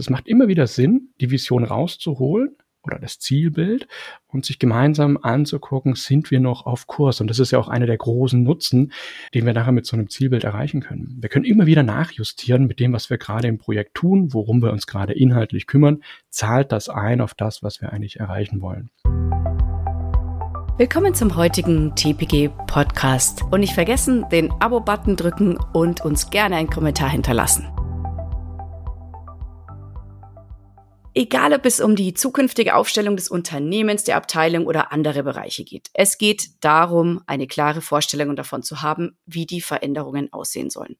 [0.00, 3.86] Es macht immer wieder Sinn, die Vision rauszuholen oder das Zielbild
[4.28, 7.20] und sich gemeinsam anzugucken, sind wir noch auf Kurs?
[7.20, 8.92] Und das ist ja auch einer der großen Nutzen,
[9.34, 11.18] den wir nachher mit so einem Zielbild erreichen können.
[11.20, 14.72] Wir können immer wieder nachjustieren mit dem, was wir gerade im Projekt tun, worum wir
[14.72, 16.02] uns gerade inhaltlich kümmern.
[16.30, 18.88] Zahlt das ein auf das, was wir eigentlich erreichen wollen?
[20.78, 23.42] Willkommen zum heutigen TPG Podcast.
[23.50, 27.68] Und nicht vergessen, den Abo-Button drücken und uns gerne einen Kommentar hinterlassen.
[31.12, 35.88] Egal, ob es um die zukünftige Aufstellung des Unternehmens, der Abteilung oder andere Bereiche geht.
[35.92, 40.96] Es geht darum, eine klare Vorstellung davon zu haben, wie die Veränderungen aussehen sollen.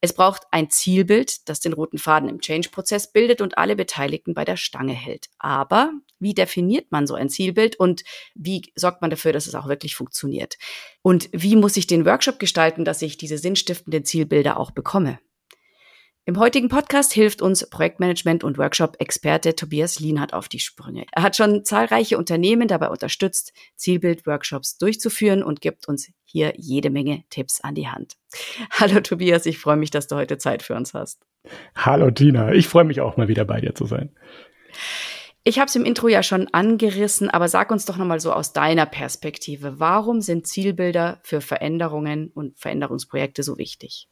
[0.00, 4.44] Es braucht ein Zielbild, das den roten Faden im Change-Prozess bildet und alle Beteiligten bei
[4.44, 5.28] der Stange hält.
[5.38, 8.02] Aber wie definiert man so ein Zielbild und
[8.34, 10.58] wie sorgt man dafür, dass es auch wirklich funktioniert?
[11.02, 15.20] Und wie muss ich den Workshop gestalten, dass ich diese sinnstiftenden Zielbilder auch bekomme?
[16.24, 21.04] Im heutigen Podcast hilft uns Projektmanagement- und Workshop-Experte Tobias Lienhardt auf die Sprünge.
[21.10, 27.24] Er hat schon zahlreiche Unternehmen dabei unterstützt, Zielbild-Workshops durchzuführen und gibt uns hier jede Menge
[27.28, 28.14] Tipps an die Hand.
[28.70, 31.26] Hallo Tobias, ich freue mich, dass du heute Zeit für uns hast.
[31.74, 34.14] Hallo Tina, ich freue mich auch mal wieder bei dir zu sein.
[35.42, 38.52] Ich habe es im Intro ja schon angerissen, aber sag uns doch nochmal so aus
[38.52, 44.08] deiner Perspektive, warum sind Zielbilder für Veränderungen und Veränderungsprojekte so wichtig?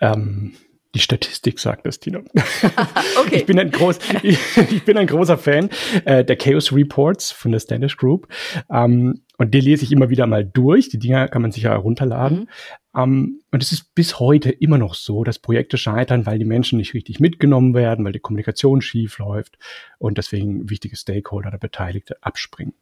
[0.00, 0.54] Ähm,
[0.94, 2.20] die Statistik sagt es, Tino.
[3.20, 3.36] okay.
[3.36, 4.38] Ich bin ein, groß, ich,
[4.70, 5.70] ich bin ein großer Fan
[6.04, 8.26] äh, der Chaos Reports von der Standish Group.
[8.70, 10.88] Ähm, und die lese ich immer wieder mal durch.
[10.88, 12.40] Die Dinger kann man sich ja herunterladen.
[12.40, 12.48] Mhm.
[12.92, 16.78] Um, und es ist bis heute immer noch so, dass Projekte scheitern, weil die Menschen
[16.78, 19.58] nicht richtig mitgenommen werden, weil die Kommunikation schief läuft
[19.98, 22.74] und deswegen wichtige Stakeholder oder Beteiligte abspringen.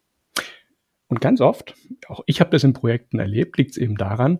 [1.09, 1.75] Und ganz oft,
[2.07, 4.39] auch ich habe das in Projekten erlebt, liegt es eben daran,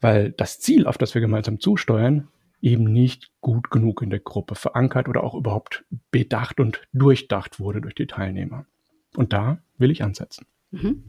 [0.00, 2.28] weil das Ziel, auf das wir gemeinsam zusteuern,
[2.60, 7.80] eben nicht gut genug in der Gruppe verankert oder auch überhaupt bedacht und durchdacht wurde
[7.80, 8.66] durch die Teilnehmer.
[9.14, 10.46] Und da will ich ansetzen.
[10.70, 11.04] Mhm.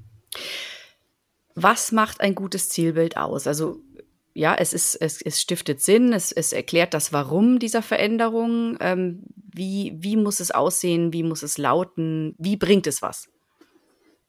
[1.55, 3.47] Was macht ein gutes Zielbild aus?
[3.47, 3.81] Also
[4.33, 8.77] ja, es ist, es, es stiftet Sinn, es, es erklärt das Warum dieser Veränderung.
[8.79, 11.11] Ähm, wie, wie muss es aussehen?
[11.11, 12.35] Wie muss es lauten?
[12.37, 13.29] Wie bringt es was?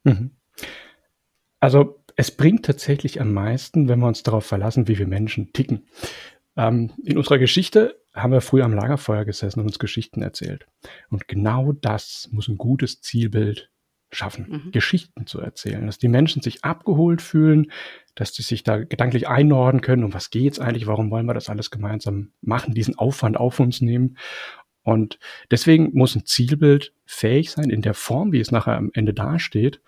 [0.04, 0.30] Mhm.
[1.60, 5.86] Also es bringt tatsächlich am meisten, wenn wir uns darauf verlassen, wie wir Menschen ticken.
[6.56, 10.66] Ähm, in unserer Geschichte haben wir früher am Lagerfeuer gesessen und uns Geschichten erzählt.
[11.10, 13.70] Und genau das muss ein gutes Zielbild
[14.10, 14.72] schaffen, mhm.
[14.72, 17.70] Geschichten zu erzählen, dass die Menschen sich abgeholt fühlen,
[18.16, 21.48] dass sie sich da gedanklich einordnen können, um was geht's eigentlich, warum wollen wir das
[21.48, 24.16] alles gemeinsam machen, diesen Aufwand auf uns nehmen.
[24.82, 25.20] Und
[25.52, 29.80] deswegen muss ein Zielbild fähig sein, in der Form, wie es nachher am Ende dasteht,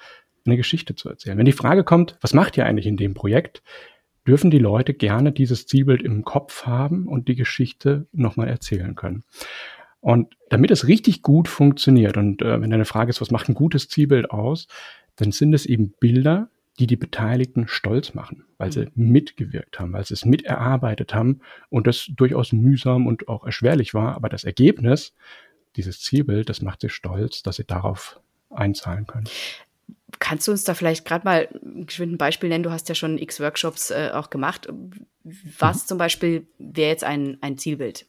[0.46, 1.38] eine Geschichte zu erzählen.
[1.38, 3.62] Wenn die Frage kommt, was macht ihr eigentlich in dem Projekt,
[4.26, 9.24] dürfen die Leute gerne dieses Zielbild im Kopf haben und die Geschichte nochmal erzählen können.
[10.00, 13.54] Und damit es richtig gut funktioniert, und äh, wenn eine Frage ist, was macht ein
[13.54, 14.66] gutes Zielbild aus,
[15.16, 20.04] dann sind es eben Bilder, die die Beteiligten stolz machen, weil sie mitgewirkt haben, weil
[20.06, 24.14] sie es miterarbeitet haben und das durchaus mühsam und auch erschwerlich war.
[24.14, 25.14] Aber das Ergebnis,
[25.76, 29.28] dieses Zielbild, das macht sie stolz, dass sie darauf einzahlen können.
[30.18, 32.64] Kannst du uns da vielleicht gerade mal ein Beispiel nennen?
[32.64, 34.68] Du hast ja schon x Workshops äh, auch gemacht.
[35.58, 35.88] Was mhm.
[35.88, 38.06] zum Beispiel wäre jetzt ein, ein Zielbild?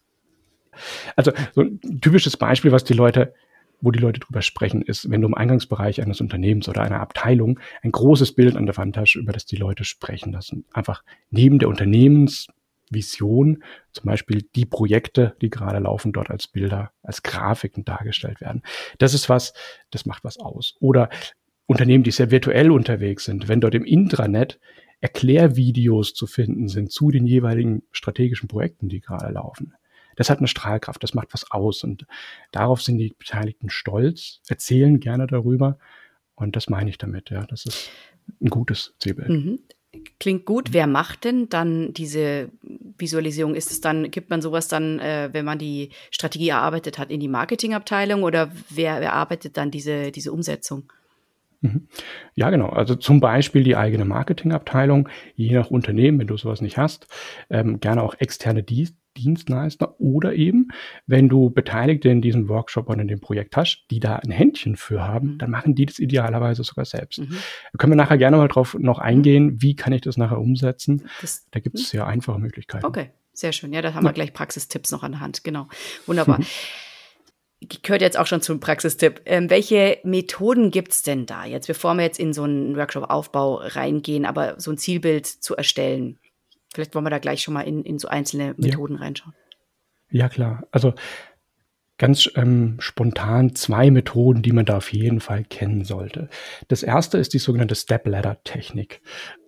[1.15, 3.33] Also so ein typisches Beispiel, was die Leute,
[3.81, 7.59] wo die Leute drüber sprechen, ist, wenn du im Eingangsbereich eines Unternehmens oder einer Abteilung
[7.81, 10.31] ein großes Bild an der Wand hast, über das die Leute sprechen.
[10.31, 16.47] Das sind einfach neben der Unternehmensvision zum Beispiel die Projekte, die gerade laufen, dort als
[16.47, 18.61] Bilder, als Grafiken dargestellt werden.
[18.99, 19.53] Das ist was,
[19.89, 20.75] das macht was aus.
[20.79, 21.09] Oder
[21.65, 24.59] Unternehmen, die sehr virtuell unterwegs sind, wenn dort im Intranet
[24.99, 29.73] Erklärvideos zu finden sind zu den jeweiligen strategischen Projekten, die gerade laufen.
[30.15, 32.05] Das hat eine Strahlkraft, das macht was aus und
[32.51, 35.79] darauf sind die Beteiligten stolz, erzählen gerne darüber
[36.35, 37.89] und das meine ich damit, ja, das ist
[38.41, 39.29] ein gutes Zielbild.
[39.29, 39.59] Mhm.
[40.19, 40.71] Klingt gut.
[40.71, 42.49] Wer macht denn dann diese
[42.97, 43.55] Visualisierung?
[43.55, 47.19] Ist es dann, gibt man sowas dann, äh, wenn man die Strategie erarbeitet hat, in
[47.19, 50.91] die Marketingabteilung oder wer erarbeitet dann diese, diese Umsetzung?
[51.61, 51.87] Mhm.
[52.35, 52.69] Ja, genau.
[52.69, 57.07] Also zum Beispiel die eigene Marketingabteilung, je nach Unternehmen, wenn du sowas nicht hast,
[57.49, 60.69] ähm, gerne auch externe Dienst Dienstleister oder eben,
[61.05, 64.77] wenn du Beteiligte in diesem Workshop oder in dem Projekt hast, die da ein Händchen
[64.77, 65.37] für haben, mhm.
[65.37, 67.19] dann machen die das idealerweise sogar selbst.
[67.19, 67.37] Mhm.
[67.73, 69.03] Da können wir nachher gerne mal drauf noch mhm.
[69.03, 71.09] eingehen, wie kann ich das nachher umsetzen.
[71.19, 72.85] Das, da gibt es sehr einfache Möglichkeiten.
[72.85, 73.73] Okay, sehr schön.
[73.73, 75.43] Ja, da haben wir gleich Praxistipps noch an der Hand.
[75.43, 75.67] Genau.
[76.05, 76.39] Wunderbar.
[76.39, 76.45] Mhm
[77.61, 79.21] gehört jetzt auch schon zum Praxistipp.
[79.25, 84.25] Ähm, welche Methoden gibt's denn da jetzt, bevor wir jetzt in so einen Workshop-Aufbau reingehen,
[84.25, 86.19] aber so ein Zielbild zu erstellen?
[86.73, 89.01] Vielleicht wollen wir da gleich schon mal in, in so einzelne Methoden ja.
[89.01, 89.35] reinschauen.
[90.09, 90.67] Ja, klar.
[90.71, 90.93] Also
[92.01, 96.29] ganz ähm, spontan zwei Methoden, die man da auf jeden Fall kennen sollte.
[96.67, 99.03] Das erste ist die sogenannte Step-Ladder-Technik.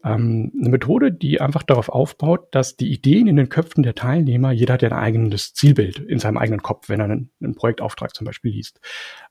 [0.06, 4.52] Ähm, eine Methode, die einfach darauf aufbaut, dass die Ideen in den Köpfen der Teilnehmer,
[4.52, 8.14] jeder hat ja ein eigenes Zielbild in seinem eigenen Kopf, wenn er einen, einen Projektauftrag
[8.14, 8.80] zum Beispiel liest.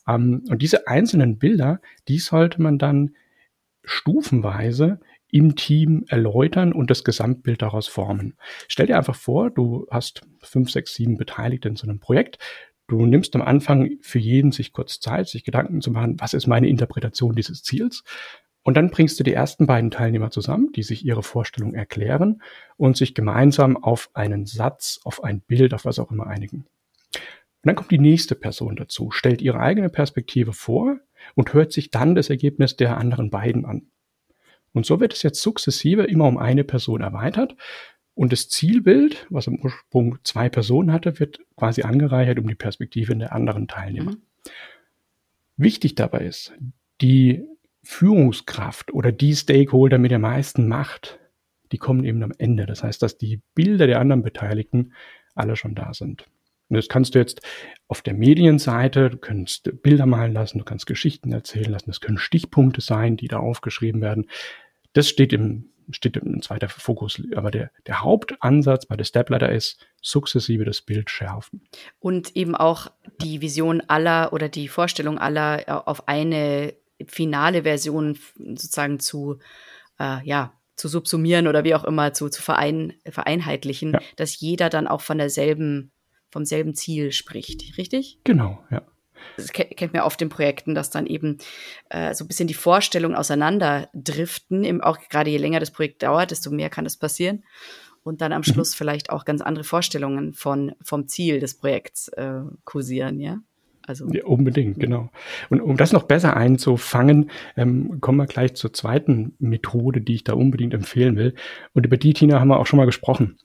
[0.09, 3.15] Ähm, und diese einzelnen Bilder, die sollte man dann
[3.85, 4.99] stufenweise
[5.31, 8.35] im Team erläutern und das Gesamtbild daraus formen.
[8.67, 12.39] Stell dir einfach vor, du hast fünf, sechs, sieben Beteiligte in so einem Projekt.
[12.89, 16.47] Du nimmst am Anfang für jeden sich kurz Zeit, sich Gedanken zu machen, was ist
[16.47, 18.05] meine Interpretation dieses Ziels?
[18.65, 22.43] Und dann bringst du die ersten beiden Teilnehmer zusammen, die sich ihre Vorstellung erklären
[22.77, 26.67] und sich gemeinsam auf einen Satz, auf ein Bild, auf was auch immer einigen.
[27.63, 30.99] Und dann kommt die nächste Person dazu, stellt ihre eigene Perspektive vor
[31.35, 33.89] und hört sich dann das Ergebnis der anderen beiden an.
[34.73, 37.57] Und so wird es jetzt sukzessive immer um eine Person erweitert.
[38.15, 43.17] Und das Zielbild, was im Ursprung zwei Personen hatte, wird quasi angereichert um die Perspektive
[43.17, 44.13] der anderen Teilnehmer.
[44.13, 44.23] Mhm.
[45.57, 46.53] Wichtig dabei ist,
[47.01, 47.45] die
[47.83, 51.19] Führungskraft oder die Stakeholder mit der meisten Macht,
[51.73, 52.67] die kommen eben am Ende.
[52.67, 54.93] Das heißt, dass die Bilder der anderen Beteiligten
[55.35, 56.27] alle schon da sind.
[56.69, 57.43] Und das kannst du jetzt
[57.89, 62.19] auf der Medienseite, du kannst Bilder malen lassen, du kannst Geschichten erzählen lassen, das können
[62.19, 64.27] Stichpunkte sein, die da aufgeschrieben werden.
[64.93, 67.21] Das steht im, steht im zweiten Fokus.
[67.35, 71.63] Aber der, der Hauptansatz bei der Stepladder ist, sukzessive das Bild schärfen.
[71.99, 72.91] Und eben auch
[73.21, 76.75] die Vision aller oder die Vorstellung aller äh, auf eine
[77.07, 79.39] finale Version sozusagen zu,
[79.99, 84.01] äh, ja, zu subsumieren oder wie auch immer zu, zu verein, vereinheitlichen, ja.
[84.17, 85.93] dass jeder dann auch von derselben,
[86.31, 88.19] vom selben Ziel spricht, richtig?
[88.25, 88.83] Genau, ja
[89.37, 91.39] das kennt man oft in Projekten, dass dann eben
[91.91, 94.65] äh, so ein bisschen die Vorstellungen auseinanderdriften.
[94.65, 97.45] Im, auch gerade je länger das Projekt dauert, desto mehr kann das passieren.
[98.05, 98.53] Und dann am mhm.
[98.53, 103.39] Schluss vielleicht auch ganz andere Vorstellungen von, vom Ziel des Projekts äh, kursieren, ja?
[103.85, 105.11] Also ja, unbedingt, genau.
[105.51, 110.25] Und um das noch besser einzufangen, ähm, kommen wir gleich zur zweiten Methode, die ich
[110.25, 111.35] da unbedingt empfehlen will.
[111.73, 113.39] Und über die, Tina, haben wir auch schon mal gesprochen.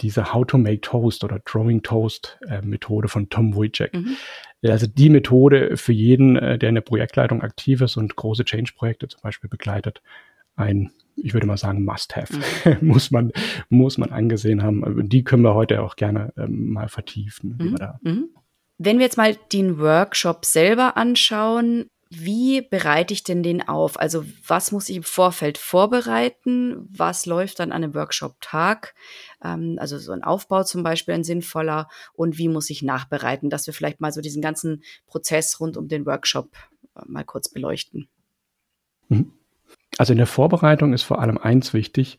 [0.00, 3.94] Diese How to Make Toast oder Drawing Toast äh, Methode von Tom Wojcik.
[3.94, 4.16] Mhm.
[4.64, 9.08] Also die Methode für jeden, äh, der in der Projektleitung aktiv ist und große Change-Projekte
[9.08, 10.02] zum Beispiel begleitet,
[10.56, 12.76] ein, ich würde mal sagen, Must-Have, mhm.
[12.88, 13.32] muss man,
[13.68, 15.08] muss man angesehen haben.
[15.08, 17.56] Die können wir heute auch gerne ähm, mal vertiefen.
[17.58, 17.76] Mhm.
[18.02, 18.28] mhm.
[18.80, 23.98] Wenn wir jetzt mal den Workshop selber anschauen, wie bereite ich denn den auf?
[23.98, 26.88] Also was muss ich im Vorfeld vorbereiten?
[26.90, 28.94] Was läuft dann an einem Workshop-Tag?
[29.44, 31.88] Ähm, also so ein Aufbau zum Beispiel ein sinnvoller.
[32.14, 33.50] Und wie muss ich nachbereiten?
[33.50, 36.50] Dass wir vielleicht mal so diesen ganzen Prozess rund um den Workshop
[36.96, 38.08] äh, mal kurz beleuchten.
[39.08, 39.32] Mhm.
[39.98, 42.18] Also in der Vorbereitung ist vor allem eins wichtig,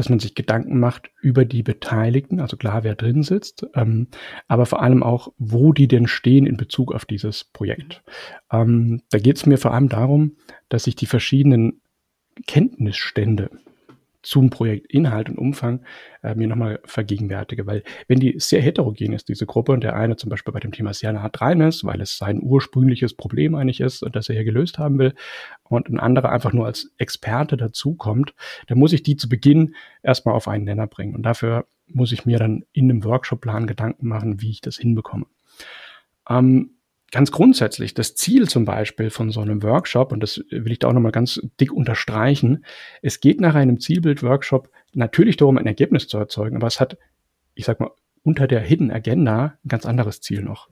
[0.00, 4.08] dass man sich Gedanken macht über die Beteiligten, also klar, wer drin sitzt, ähm,
[4.48, 8.02] aber vor allem auch, wo die denn stehen in Bezug auf dieses Projekt.
[8.50, 10.38] Ähm, da geht es mir vor allem darum,
[10.70, 11.82] dass sich die verschiedenen
[12.46, 13.50] Kenntnisstände
[14.22, 15.84] zum Projekt Inhalt und Umfang
[16.22, 17.66] äh, mir nochmal vergegenwärtige.
[17.66, 20.72] Weil wenn die sehr heterogen ist, diese Gruppe, und der eine zum Beispiel bei dem
[20.72, 24.34] Thema sehr nah dran ist, weil es sein ursprüngliches Problem eigentlich ist und das er
[24.34, 25.14] hier gelöst haben will,
[25.64, 28.34] und ein anderer einfach nur als Experte dazukommt,
[28.66, 31.14] dann muss ich die zu Beginn erstmal auf einen Nenner bringen.
[31.14, 35.26] Und dafür muss ich mir dann in einem Workshopplan Gedanken machen, wie ich das hinbekomme.
[36.28, 36.79] Ähm,
[37.10, 40.88] ganz grundsätzlich, das Ziel zum Beispiel von so einem Workshop, und das will ich da
[40.88, 42.64] auch nochmal ganz dick unterstreichen,
[43.02, 46.98] es geht nach einem Zielbild-Workshop natürlich darum, ein Ergebnis zu erzeugen, aber es hat,
[47.54, 47.90] ich sag mal,
[48.22, 50.68] unter der Hidden Agenda ein ganz anderes Ziel noch.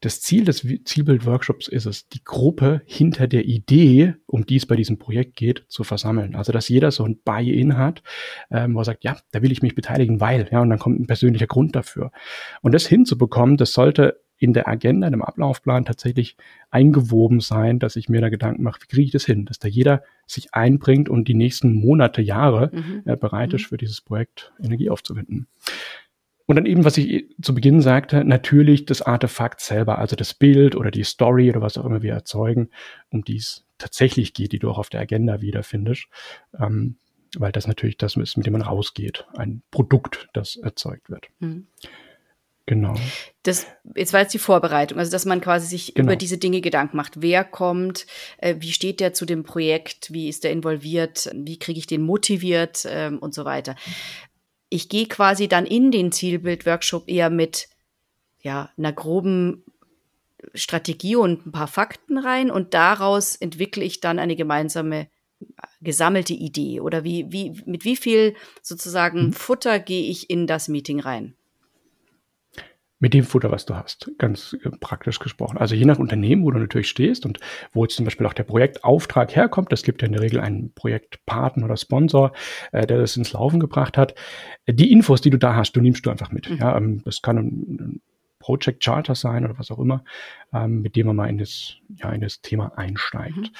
[0.00, 4.76] Das Ziel des Zielbild-Workshops ist es, die Gruppe hinter der Idee, um die es bei
[4.76, 6.34] diesem Projekt geht, zu versammeln.
[6.36, 8.02] Also, dass jeder so ein Buy-in hat,
[8.50, 11.00] ähm, wo er sagt, ja, da will ich mich beteiligen, weil, ja, und dann kommt
[11.00, 12.12] ein persönlicher Grund dafür.
[12.60, 16.36] Und das hinzubekommen, das sollte in der Agenda, in dem Ablaufplan tatsächlich
[16.70, 19.68] eingewoben sein, dass ich mir da Gedanken mache, wie kriege ich das hin, dass da
[19.68, 23.02] jeder sich einbringt und die nächsten Monate, Jahre mhm.
[23.04, 23.68] äh, bereit ist, mhm.
[23.68, 25.46] für dieses Projekt Energie aufzuwenden.
[26.46, 30.76] Und dann eben, was ich zu Beginn sagte, natürlich das Artefakt selber, also das Bild
[30.76, 32.68] oder die Story oder was auch immer wir erzeugen,
[33.10, 36.06] um die es tatsächlich geht, die du auch auf der Agenda wiederfindest.
[36.58, 36.96] Ähm,
[37.38, 39.26] weil das natürlich das ist, mit dem man rausgeht.
[39.36, 41.26] Ein Produkt, das erzeugt wird.
[41.40, 41.66] Mhm.
[42.66, 42.96] Genau.
[43.44, 46.08] Das, jetzt war jetzt die Vorbereitung, also dass man quasi sich genau.
[46.08, 47.22] über diese Dinge Gedanken macht.
[47.22, 48.06] Wer kommt,
[48.38, 52.02] äh, wie steht der zu dem Projekt, wie ist der involviert, wie kriege ich den
[52.02, 53.76] motiviert ähm, und so weiter.
[54.68, 57.68] Ich gehe quasi dann in den Zielbild-Workshop eher mit
[58.40, 59.64] ja, einer groben
[60.54, 65.08] Strategie und ein paar Fakten rein und daraus entwickle ich dann eine gemeinsame
[65.80, 69.32] gesammelte Idee oder wie, wie, mit wie viel sozusagen mhm.
[69.34, 71.35] Futter gehe ich in das Meeting rein?
[73.06, 75.58] Mit dem Futter, was du hast, ganz äh, praktisch gesprochen.
[75.58, 77.38] Also je nach Unternehmen, wo du natürlich stehst und
[77.72, 80.72] wo jetzt zum Beispiel auch der Projektauftrag herkommt, das gibt ja in der Regel einen
[80.72, 82.32] Projektpartner oder Sponsor,
[82.72, 84.16] äh, der das ins Laufen gebracht hat.
[84.68, 86.50] Die Infos, die du da hast, du nimmst du einfach mit.
[86.50, 86.56] Mhm.
[86.56, 88.00] Ja, ähm, das kann ein, ein
[88.40, 90.02] Project Charter sein oder was auch immer,
[90.52, 93.36] ähm, mit dem man mal in das, ja, in das Thema einsteigt.
[93.36, 93.50] Mhm.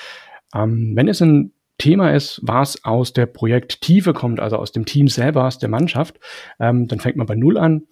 [0.56, 5.06] Ähm, wenn es ein Thema ist, was aus der Projekttiefe kommt, also aus dem Team
[5.06, 6.18] selber, aus der Mannschaft,
[6.58, 7.82] ähm, dann fängt man bei Null an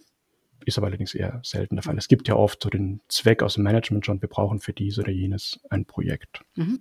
[0.66, 1.96] ist aber allerdings eher selten der Fall.
[1.98, 4.98] Es gibt ja oft so den Zweck aus dem Management schon, wir brauchen für dies
[4.98, 6.42] oder jenes ein Projekt.
[6.56, 6.80] Mhm.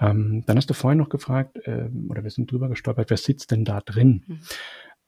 [0.00, 3.50] Ähm, dann hast du vorhin noch gefragt, äh, oder wir sind drüber gestolpert, wer sitzt
[3.50, 4.24] denn da drin?
[4.26, 4.38] Mhm.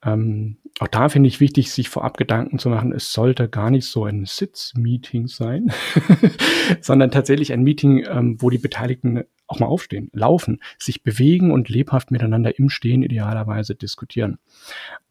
[0.04, 3.86] Ähm, auch da finde ich wichtig, sich vorab Gedanken zu machen, es sollte gar nicht
[3.86, 5.72] so ein Sitzmeeting sein,
[6.80, 11.68] sondern tatsächlich ein Meeting, ähm, wo die Beteiligten auch mal aufstehen, laufen, sich bewegen und
[11.68, 14.38] lebhaft miteinander im Stehen idealerweise diskutieren.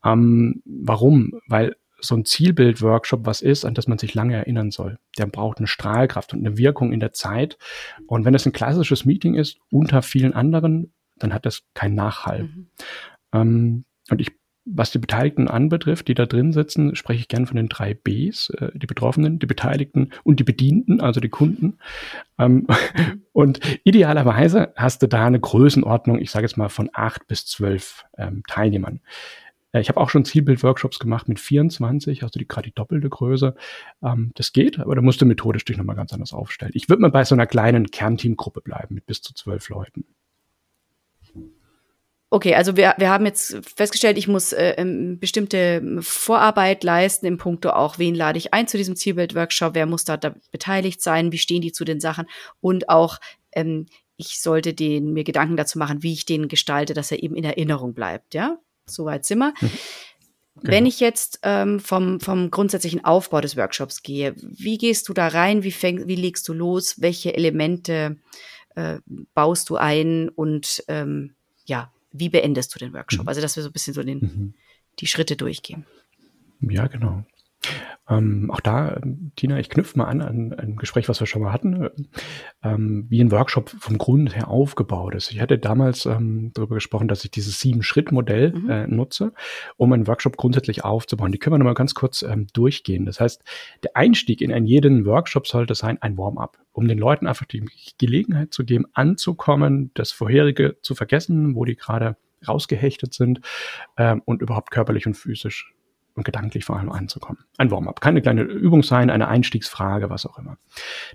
[0.05, 1.41] Ähm, warum?
[1.47, 4.99] Weil so ein Zielbild-Workshop was ist, an das man sich lange erinnern soll.
[5.17, 7.57] Der braucht eine Strahlkraft und eine Wirkung in der Zeit.
[8.07, 12.43] Und wenn es ein klassisches Meeting ist, unter vielen anderen, dann hat das keinen Nachhall.
[12.43, 12.67] Mhm.
[13.33, 14.31] Ähm, und ich,
[14.65, 18.49] was die Beteiligten anbetrifft, die da drin sitzen, spreche ich gern von den drei Bs,
[18.51, 21.79] äh, die Betroffenen, die Beteiligten und die Bedienten, also die Kunden.
[22.37, 22.67] Ähm,
[23.31, 28.05] und idealerweise hast du da eine Größenordnung, ich sage jetzt mal von acht bis zwölf
[28.17, 29.01] ähm, Teilnehmern.
[29.71, 33.55] Äh, ich habe auch schon Zielbild-Workshops gemacht mit 24, also die, gerade die doppelte Größe.
[34.03, 36.71] Ähm, das geht, aber da musst du methodisch dich nochmal ganz anders aufstellen.
[36.75, 40.05] Ich würde mal bei so einer kleinen Kernteamgruppe bleiben mit bis zu zwölf Leuten.
[42.29, 47.37] Okay, also wir, wir haben jetzt festgestellt, ich muss äh, ähm, bestimmte Vorarbeit leisten im
[47.37, 51.31] Punkto auch, wen lade ich ein zu diesem Zielbild-Workshop, wer muss da, da beteiligt sein,
[51.31, 52.25] wie stehen die zu den Sachen
[52.59, 53.19] und auch
[53.53, 53.85] ähm,
[54.17, 57.45] ich sollte den, mir Gedanken dazu machen, wie ich den gestalte, dass er eben in
[57.45, 58.57] Erinnerung bleibt, ja?
[58.89, 59.53] Soweit sind wir.
[59.59, 59.71] Genau.
[60.71, 65.27] Wenn ich jetzt ähm, vom, vom grundsätzlichen Aufbau des Workshops gehe, wie gehst du da
[65.27, 65.61] rein?
[65.63, 66.99] Wie, fäng, wie legst du los?
[66.99, 68.17] Welche Elemente
[68.75, 68.97] äh,
[69.35, 70.29] baust du ein?
[70.29, 73.23] Und ähm, ja, wie beendest du den Workshop?
[73.23, 73.27] Mhm.
[73.27, 74.53] Also, dass wir so ein bisschen so den, mhm.
[74.99, 75.85] die Schritte durchgehen.
[76.61, 77.23] Ja, genau.
[78.09, 79.01] Ähm, auch da,
[79.35, 81.89] Tina, ich knüpfe mal an an ein Gespräch, was wir schon mal hatten,
[82.63, 85.31] ähm, wie ein Workshop vom Grund her aufgebaut ist.
[85.31, 88.69] Ich hatte damals ähm, darüber gesprochen, dass ich dieses Sieben-Schritt-Modell mhm.
[88.69, 89.33] äh, nutze,
[89.75, 91.31] um einen Workshop grundsätzlich aufzubauen.
[91.31, 93.05] Die können wir nochmal ganz kurz ähm, durchgehen.
[93.05, 93.43] Das heißt,
[93.83, 97.65] der Einstieg in einen jeden Workshop sollte sein ein Warm-up, um den Leuten einfach die
[97.97, 102.15] Gelegenheit zu geben, anzukommen, das Vorherige zu vergessen, wo die gerade
[102.47, 103.41] rausgehechtet sind
[103.97, 105.73] ähm, und überhaupt körperlich und physisch
[106.17, 107.45] und gedanklich vor allem anzukommen.
[107.57, 108.01] Ein Warm-up.
[108.01, 110.57] Kann eine kleine Übung sein, eine Einstiegsfrage, was auch immer.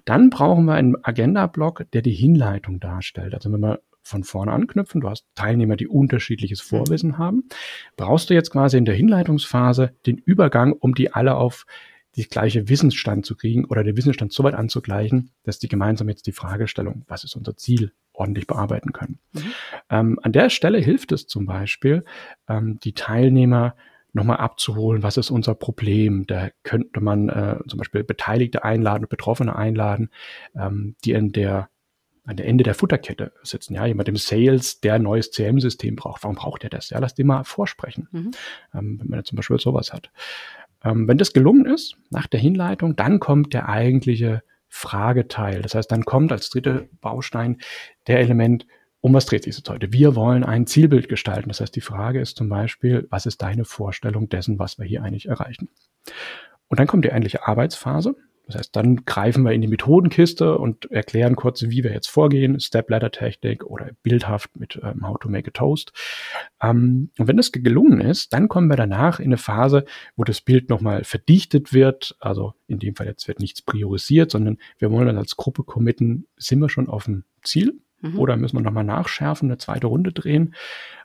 [0.04, 3.34] Dann brauchen wir einen Agenda-Block, der die Hinleitung darstellt.
[3.34, 7.44] Also wenn wir von vorne anknüpfen, du hast Teilnehmer, die unterschiedliches Vorwissen haben,
[7.96, 11.66] brauchst du jetzt quasi in der Hinleitungsphase den Übergang, um die alle auf
[12.14, 16.26] die gleiche Wissensstand zu kriegen oder den Wissensstand so weit anzugleichen, dass die gemeinsam jetzt
[16.26, 19.18] die Fragestellung, was ist unser Ziel, ordentlich bearbeiten können.
[19.32, 19.52] Mhm.
[19.88, 22.04] Ähm, an der Stelle hilft es zum Beispiel,
[22.48, 23.74] ähm, die Teilnehmer
[24.12, 26.26] nochmal abzuholen, was ist unser Problem.
[26.26, 30.10] Da könnte man äh, zum Beispiel Beteiligte einladen, Betroffene einladen,
[30.54, 31.68] ähm, die in der
[32.24, 33.74] an der Ende der Futterkette sitzen.
[33.74, 36.22] Ja, jemand im Sales, der ein neues CM-System braucht.
[36.22, 36.90] Warum braucht er das?
[36.90, 38.30] Ja, lass den mal vorsprechen, mhm.
[38.74, 40.10] ähm, wenn man zum Beispiel sowas hat.
[40.84, 45.62] Ähm, wenn das gelungen ist, nach der Hinleitung, dann kommt der eigentliche Frageteil.
[45.62, 47.58] Das heißt, dann kommt als dritter Baustein
[48.06, 48.66] der Element,
[49.02, 49.92] um was dreht sich jetzt heute?
[49.92, 51.48] Wir wollen ein Zielbild gestalten.
[51.48, 55.02] Das heißt, die Frage ist zum Beispiel, was ist deine Vorstellung dessen, was wir hier
[55.02, 55.68] eigentlich erreichen?
[56.68, 58.14] Und dann kommt die eigentliche Arbeitsphase.
[58.46, 62.60] Das heißt, dann greifen wir in die Methodenkiste und erklären kurz, wie wir jetzt vorgehen,
[62.60, 65.92] Step-Ladder-Technik oder bildhaft mit ähm, How to Make a Toast.
[66.62, 69.84] Ähm, und wenn das gelungen ist, dann kommen wir danach in eine Phase,
[70.16, 72.16] wo das Bild nochmal verdichtet wird.
[72.20, 76.26] Also in dem Fall jetzt wird nichts priorisiert, sondern wir wollen dann als Gruppe committen,
[76.36, 77.80] sind wir schon auf dem Ziel?
[78.02, 78.18] Mhm.
[78.18, 80.54] Oder müssen wir nochmal nachschärfen, eine zweite Runde drehen?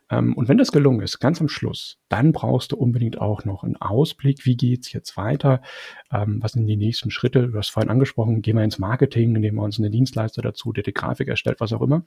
[0.09, 3.63] Ähm, und wenn das gelungen ist, ganz am Schluss, dann brauchst du unbedingt auch noch
[3.63, 5.61] einen Ausblick, wie geht's jetzt weiter,
[6.11, 9.57] ähm, was sind die nächsten Schritte, du hast vorhin angesprochen, gehen wir ins Marketing, nehmen
[9.57, 12.03] wir uns einen Dienstleister dazu, der die Grafik erstellt, was auch immer,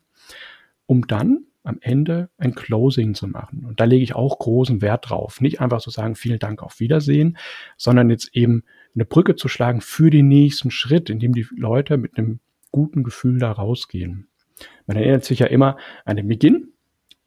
[0.87, 3.67] um dann am Ende ein Closing zu machen.
[3.67, 5.43] Und da lege ich auch großen Wert drauf.
[5.43, 7.37] Nicht einfach zu so sagen, vielen Dank, auf Wiedersehen,
[7.77, 11.99] sondern jetzt eben eine Brücke zu schlagen für den nächsten Schritt, in dem die Leute
[11.99, 14.30] mit einem guten Gefühl da rausgehen.
[14.87, 16.73] Man erinnert sich ja immer an den Beginn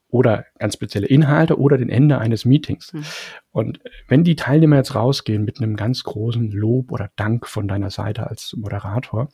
[0.09, 2.93] oder ganz spezielle Inhalte oder den Ende eines Meetings.
[2.93, 3.03] Mhm.
[3.51, 7.89] Und wenn die Teilnehmer jetzt rausgehen mit einem ganz großen Lob oder Dank von deiner
[7.89, 9.29] Seite als Moderator,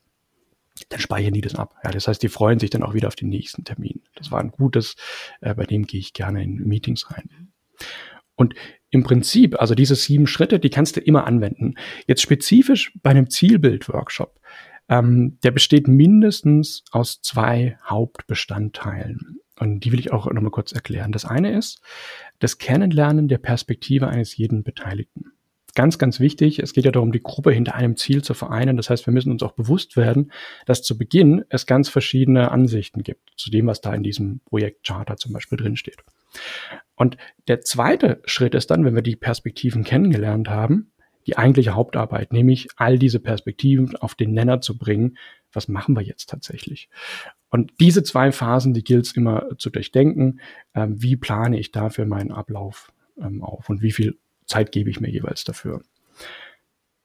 [0.88, 1.76] dann speichern die das ab.
[1.84, 4.02] Ja, das heißt, die freuen sich dann auch wieder auf den nächsten Termin.
[4.16, 4.96] Das war ein gutes,
[5.42, 7.52] äh, bei dem gehe ich gerne in Meetings rein.
[8.36, 8.56] Und
[8.90, 11.76] im Prinzip, also diese sieben Schritte, die kannst du immer anwenden.
[12.08, 14.40] Jetzt spezifisch bei einem Zielbild-Workshop,
[14.90, 19.40] ähm, der besteht mindestens aus zwei Hauptbestandteilen.
[19.60, 21.12] Und die will ich auch nochmal kurz erklären.
[21.12, 21.82] Das eine ist
[22.40, 25.34] das Kennenlernen der Perspektive eines jeden Beteiligten.
[25.76, 26.60] Ganz, ganz wichtig.
[26.60, 28.78] Es geht ja darum, die Gruppe hinter einem Ziel zu vereinen.
[28.78, 30.32] Das heißt, wir müssen uns auch bewusst werden,
[30.66, 35.18] dass zu Beginn es ganz verschiedene Ansichten gibt zu dem, was da in diesem Projektcharter
[35.18, 35.98] zum Beispiel drinsteht.
[36.96, 37.18] Und
[37.48, 40.92] der zweite Schritt ist dann, wenn wir die Perspektiven kennengelernt haben,
[41.28, 45.18] die eigentliche Hauptarbeit, nämlich all diese Perspektiven auf den Nenner zu bringen.
[45.52, 46.90] Was machen wir jetzt tatsächlich?
[47.50, 50.40] Und diese zwei Phasen, die gilt es immer zu durchdenken.
[50.74, 55.00] Ähm, wie plane ich dafür meinen Ablauf ähm, auf und wie viel Zeit gebe ich
[55.00, 55.82] mir jeweils dafür?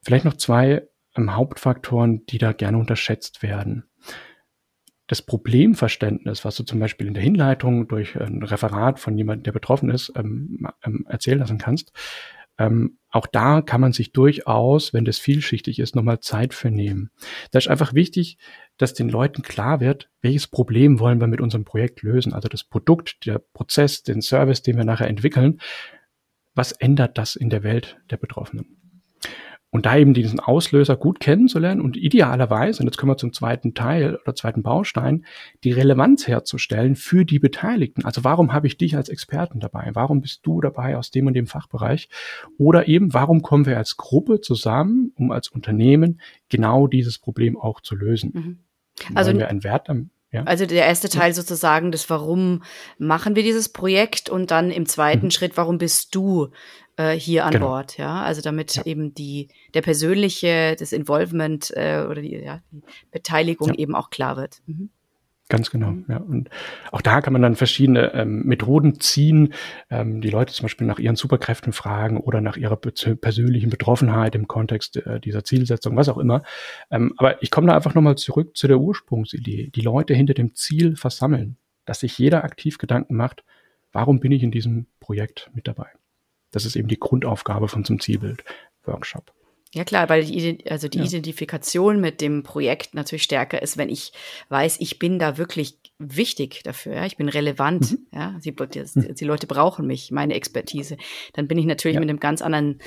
[0.03, 3.85] Vielleicht noch zwei ähm, Hauptfaktoren, die da gerne unterschätzt werden.
[5.07, 9.53] Das Problemverständnis, was du zum Beispiel in der Hinleitung durch ein Referat von jemandem, der
[9.53, 11.93] betroffen ist, ähm, ähm, erzählen lassen kannst,
[12.59, 17.11] ähm, auch da kann man sich durchaus, wenn das vielschichtig ist, nochmal Zeit für nehmen.
[17.53, 18.39] Da ist einfach wichtig,
[18.77, 22.33] dass den Leuten klar wird, welches Problem wollen wir mit unserem Projekt lösen.
[22.33, 25.61] Also das Produkt, der Prozess, den Service, den wir nachher entwickeln.
[26.55, 28.84] Was ändert das in der Welt der Betroffenen?
[29.75, 33.75] Und da eben diesen Auslöser gut kennenzulernen und idealerweise, und jetzt kommen wir zum zweiten
[33.75, 35.27] Teil oder zweiten Baustein,
[35.65, 38.05] die Relevanz herzustellen für die Beteiligten.
[38.05, 39.91] Also warum habe ich dich als Experten dabei?
[39.95, 42.09] Warum bist du dabei aus dem und dem Fachbereich?
[42.57, 47.81] Oder eben, warum kommen wir als Gruppe zusammen, um als Unternehmen genau dieses Problem auch
[47.81, 48.31] zu lösen?
[48.33, 48.59] Mhm.
[49.17, 50.43] Also wir einen Wert am ja.
[50.43, 52.65] Also der erste Teil sozusagen, das Warum
[52.99, 55.31] machen wir dieses Projekt und dann im zweiten mhm.
[55.31, 56.49] Schritt, warum bist du
[56.97, 57.69] äh, hier an genau.
[57.69, 58.23] Bord, ja.
[58.23, 58.87] Also damit ja.
[58.87, 63.75] eben die, der persönliche, das Involvement äh, oder die, ja, die Beteiligung ja.
[63.75, 64.63] eben auch klar wird.
[64.67, 64.91] Mhm.
[65.51, 66.07] Ganz genau, mhm.
[66.09, 66.17] ja.
[66.17, 66.49] Und
[66.91, 69.53] auch da kann man dann verschiedene ähm, Methoden ziehen,
[69.91, 74.49] ähm, die Leute zum Beispiel nach ihren Superkräften fragen oder nach ihrer persönlichen Betroffenheit im
[74.49, 76.43] Kontext äh, dieser Zielsetzung, was auch immer.
[76.91, 79.71] Ähm, aber ich komme da einfach nochmal zurück zu der Ursprungsidee.
[79.75, 83.45] Die Leute hinter dem Ziel versammeln, dass sich jeder aktiv Gedanken macht,
[83.93, 85.89] warum bin ich in diesem Projekt mit dabei?
[86.55, 89.33] Das ist eben die Grundaufgabe von zum Zielbild-Workshop.
[89.75, 91.05] Ja klar, weil die, also die ja.
[91.05, 94.13] Identifikation mit dem Projekt natürlich stärker ist, wenn ich
[94.49, 97.07] weiß, ich bin da wirklich wichtig dafür, ja?
[97.07, 98.07] ich bin relevant, mhm.
[98.13, 100.97] ja, die, die, die, Leute brauchen mich, meine Expertise,
[101.33, 102.01] dann bin ich natürlich ja.
[102.01, 102.79] mit einem ganz anderen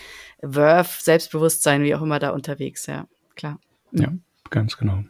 [0.42, 3.60] Wurf, Selbstbewusstsein, wie auch immer da unterwegs, ja, klar.
[3.92, 4.02] Mhm.
[4.02, 4.14] Ja,
[4.50, 5.04] ganz genau.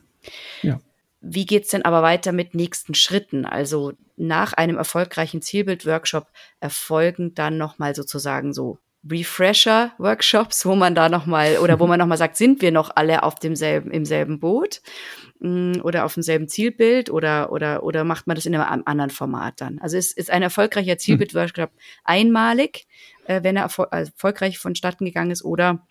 [0.63, 0.79] Ja.
[1.21, 3.45] Wie geht's denn aber weiter mit nächsten Schritten?
[3.45, 6.27] Also nach einem erfolgreichen Zielbild-Workshop
[6.59, 12.35] erfolgen dann nochmal sozusagen so Refresher-Workshops, wo man da nochmal oder wo man nochmal sagt,
[12.37, 14.81] sind wir noch alle auf demselben, im selben Boot
[15.39, 19.61] mm, oder auf demselben Zielbild oder, oder, oder macht man das in einem anderen Format
[19.61, 19.79] dann?
[19.79, 20.99] Also ist, ist ein erfolgreicher hm.
[20.99, 21.71] Zielbild-Workshop
[22.03, 22.87] einmalig,
[23.25, 25.87] äh, wenn er erfol erfolgreich vonstatten gegangen ist oder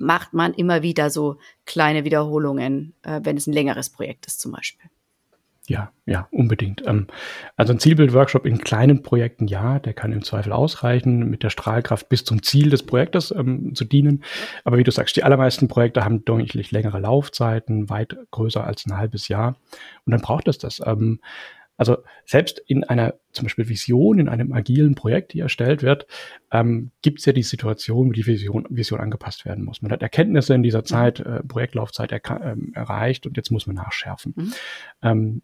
[0.00, 1.36] macht man immer wieder so
[1.66, 4.90] kleine Wiederholungen, äh, wenn es ein längeres Projekt ist zum Beispiel.
[5.70, 6.82] Ja, ja, unbedingt.
[6.84, 7.06] Ähm,
[7.56, 12.08] also ein Zielbild-Workshop in kleinen Projekten, ja, der kann im Zweifel ausreichen, mit der Strahlkraft
[12.08, 14.24] bis zum Ziel des Projektes ähm, zu dienen.
[14.64, 18.96] Aber wie du sagst, die allermeisten Projekte haben deutlich längere Laufzeiten, weit größer als ein
[18.96, 19.58] halbes Jahr.
[20.06, 20.82] Und dann braucht es das.
[20.84, 21.20] Ähm,
[21.80, 26.06] also selbst in einer zum Beispiel Vision, in einem agilen Projekt, die erstellt wird,
[26.52, 29.80] ähm, gibt es ja die Situation, wo die Vision, Vision angepasst werden muss.
[29.80, 30.84] Man hat Erkenntnisse in dieser.
[30.84, 34.34] Zeit, äh, Projektlaufzeit er, äh, erreicht und jetzt muss man nachschärfen.
[34.36, 34.52] Mhm.
[35.02, 35.42] Ähm,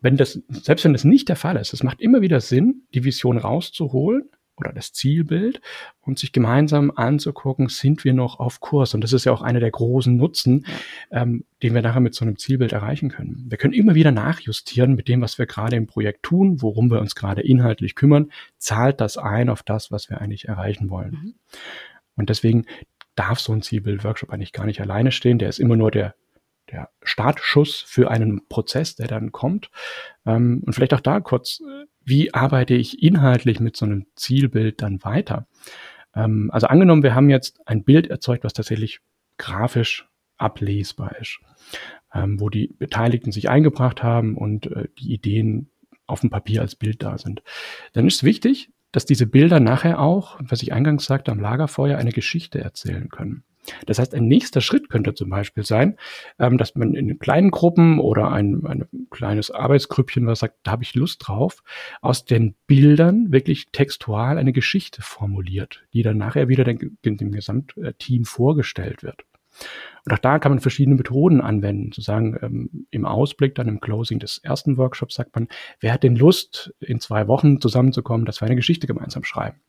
[0.00, 3.04] wenn das, selbst wenn das nicht der Fall ist, es macht immer wieder Sinn, die
[3.04, 5.60] Vision rauszuholen oder das Zielbild
[6.00, 8.94] und sich gemeinsam anzugucken, sind wir noch auf Kurs?
[8.94, 10.66] Und das ist ja auch einer der großen Nutzen,
[11.10, 13.46] ähm, den wir nachher mit so einem Zielbild erreichen können.
[13.48, 17.00] Wir können immer wieder nachjustieren mit dem, was wir gerade im Projekt tun, worum wir
[17.00, 21.10] uns gerade inhaltlich kümmern, zahlt das ein auf das, was wir eigentlich erreichen wollen.
[21.10, 21.34] Mhm.
[22.16, 22.64] Und deswegen
[23.14, 25.38] darf so ein Zielbild-Workshop eigentlich gar nicht alleine stehen.
[25.38, 26.14] Der ist immer nur der
[26.70, 29.70] der Startschuss für einen Prozess, der dann kommt.
[30.24, 31.62] Ähm, und vielleicht auch da kurz,
[32.04, 35.46] wie arbeite ich inhaltlich mit so einem Zielbild dann weiter?
[36.14, 39.00] Ähm, also angenommen, wir haben jetzt ein Bild erzeugt, was tatsächlich
[39.38, 41.38] grafisch ablesbar ist,
[42.14, 45.70] ähm, wo die Beteiligten sich eingebracht haben und äh, die Ideen
[46.06, 47.42] auf dem Papier als Bild da sind.
[47.92, 52.12] Dann ist wichtig, dass diese Bilder nachher auch, was ich eingangs sagte, am Lagerfeuer eine
[52.12, 53.44] Geschichte erzählen können.
[53.86, 55.96] Das heißt, ein nächster Schritt könnte zum Beispiel sein,
[56.38, 60.82] ähm, dass man in kleinen Gruppen oder ein, ein kleines Arbeitsgrüppchen, was sagt, da habe
[60.82, 61.62] ich Lust drauf,
[62.00, 68.24] aus den Bildern wirklich textual eine Geschichte formuliert, die dann nachher wieder dem, dem Gesamtteam
[68.24, 69.24] vorgestellt wird.
[70.04, 71.90] Und auch da kann man verschiedene Methoden anwenden.
[71.92, 75.48] Zu sagen, ähm, im Ausblick, dann im Closing des ersten Workshops sagt man,
[75.80, 79.60] wer hat denn Lust, in zwei Wochen zusammenzukommen, dass wir eine Geschichte gemeinsam schreiben?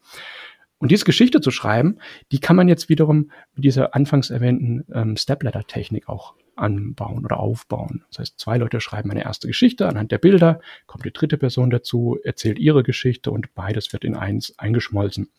[0.80, 1.98] Und diese Geschichte zu schreiben,
[2.32, 8.04] die kann man jetzt wiederum mit dieser anfangs erwähnten ähm, Stepladder-Technik auch anbauen oder aufbauen.
[8.10, 11.70] Das heißt, zwei Leute schreiben eine erste Geschichte anhand der Bilder, kommt die dritte Person
[11.70, 15.30] dazu, erzählt ihre Geschichte und beides wird in eins eingeschmolzen.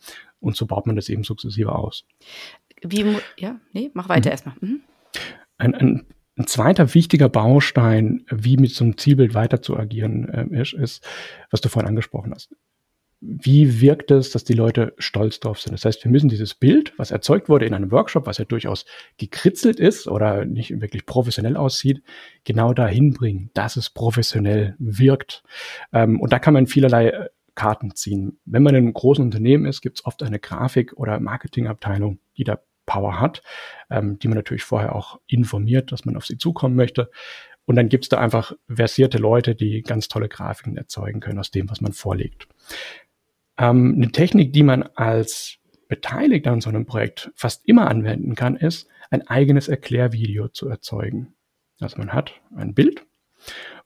[0.41, 2.05] Und so baut man das eben sukzessive aus.
[2.83, 3.05] Wie,
[3.37, 4.33] ja, nee, mach weiter mhm.
[4.33, 4.55] erstmal.
[4.61, 4.81] Mhm.
[5.59, 10.61] Ein, ein, ein, zweiter wichtiger Baustein, wie mit so einem Zielbild weiter zu agieren, äh,
[10.61, 11.07] ist, ist,
[11.51, 12.51] was du vorhin angesprochen hast
[13.21, 15.73] wie wirkt es, dass die Leute stolz drauf sind.
[15.73, 18.85] Das heißt, wir müssen dieses Bild, was erzeugt wurde in einem Workshop, was ja durchaus
[19.17, 22.03] gekritzelt ist oder nicht wirklich professionell aussieht,
[22.45, 25.43] genau dahin bringen, dass es professionell wirkt.
[25.93, 28.39] Ähm, und da kann man vielerlei äh, Karten ziehen.
[28.45, 32.45] Wenn man in einem großen Unternehmen ist, gibt es oft eine Grafik- oder Marketingabteilung, die
[32.45, 33.43] da Power hat,
[33.91, 37.11] ähm, die man natürlich vorher auch informiert, dass man auf sie zukommen möchte.
[37.67, 41.51] Und dann gibt es da einfach versierte Leute, die ganz tolle Grafiken erzeugen können aus
[41.51, 42.49] dem, was man vorlegt.
[43.59, 48.57] Ähm, eine Technik, die man als Beteiligter an so einem Projekt fast immer anwenden kann,
[48.57, 51.35] ist, ein eigenes Erklärvideo zu erzeugen.
[51.81, 53.07] Also man hat ein Bild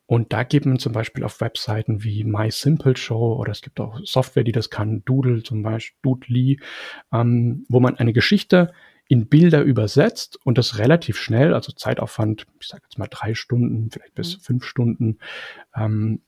[0.07, 3.81] und da gibt man zum Beispiel auf Webseiten wie My Simple Show oder es gibt
[3.81, 6.61] auch Software, die das kann, Doodle zum Beispiel, Doodly,
[7.13, 8.73] ähm, wo man eine Geschichte
[9.09, 13.91] in Bilder übersetzt und das relativ schnell, also Zeitaufwand, ich sage jetzt mal drei Stunden,
[13.91, 14.41] vielleicht bis mhm.
[14.41, 15.19] fünf Stunden,
[15.77, 16.21] ähm,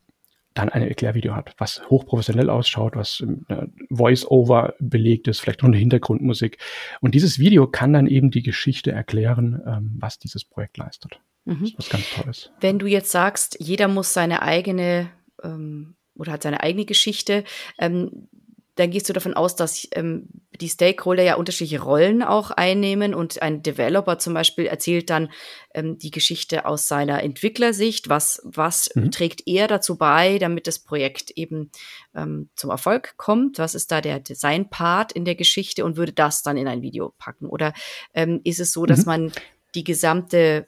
[0.55, 5.77] dann ein Erklärvideo hat, was hochprofessionell ausschaut, was äh, Voice-Over belegt ist, vielleicht noch eine
[5.77, 6.59] Hintergrundmusik.
[7.01, 11.21] Und dieses Video kann dann eben die Geschichte erklären, ähm, was dieses Projekt leistet.
[11.45, 11.61] Mhm.
[11.61, 12.51] Das ist was ganz Tolles.
[12.61, 15.11] Wenn du jetzt sagst, jeder muss seine eigene
[15.43, 17.45] ähm, oder hat seine eigene Geschichte,
[17.79, 18.29] ähm,
[18.77, 20.29] dann gehst du davon aus, dass ähm,
[20.61, 25.31] die Stakeholder ja unterschiedliche Rollen auch einnehmen und ein Developer zum Beispiel erzählt dann
[25.75, 28.09] ähm, die Geschichte aus seiner Entwicklersicht.
[28.09, 29.11] Was, was mhm.
[29.11, 31.71] trägt er dazu bei, damit das Projekt eben
[32.15, 33.59] ähm, zum Erfolg kommt?
[33.59, 37.15] Was ist da der Design-Part in der Geschichte und würde das dann in ein Video
[37.19, 37.47] packen?
[37.47, 37.73] Oder
[38.13, 39.07] ähm, ist es so, dass mhm.
[39.07, 39.33] man
[39.77, 40.67] die gesamte,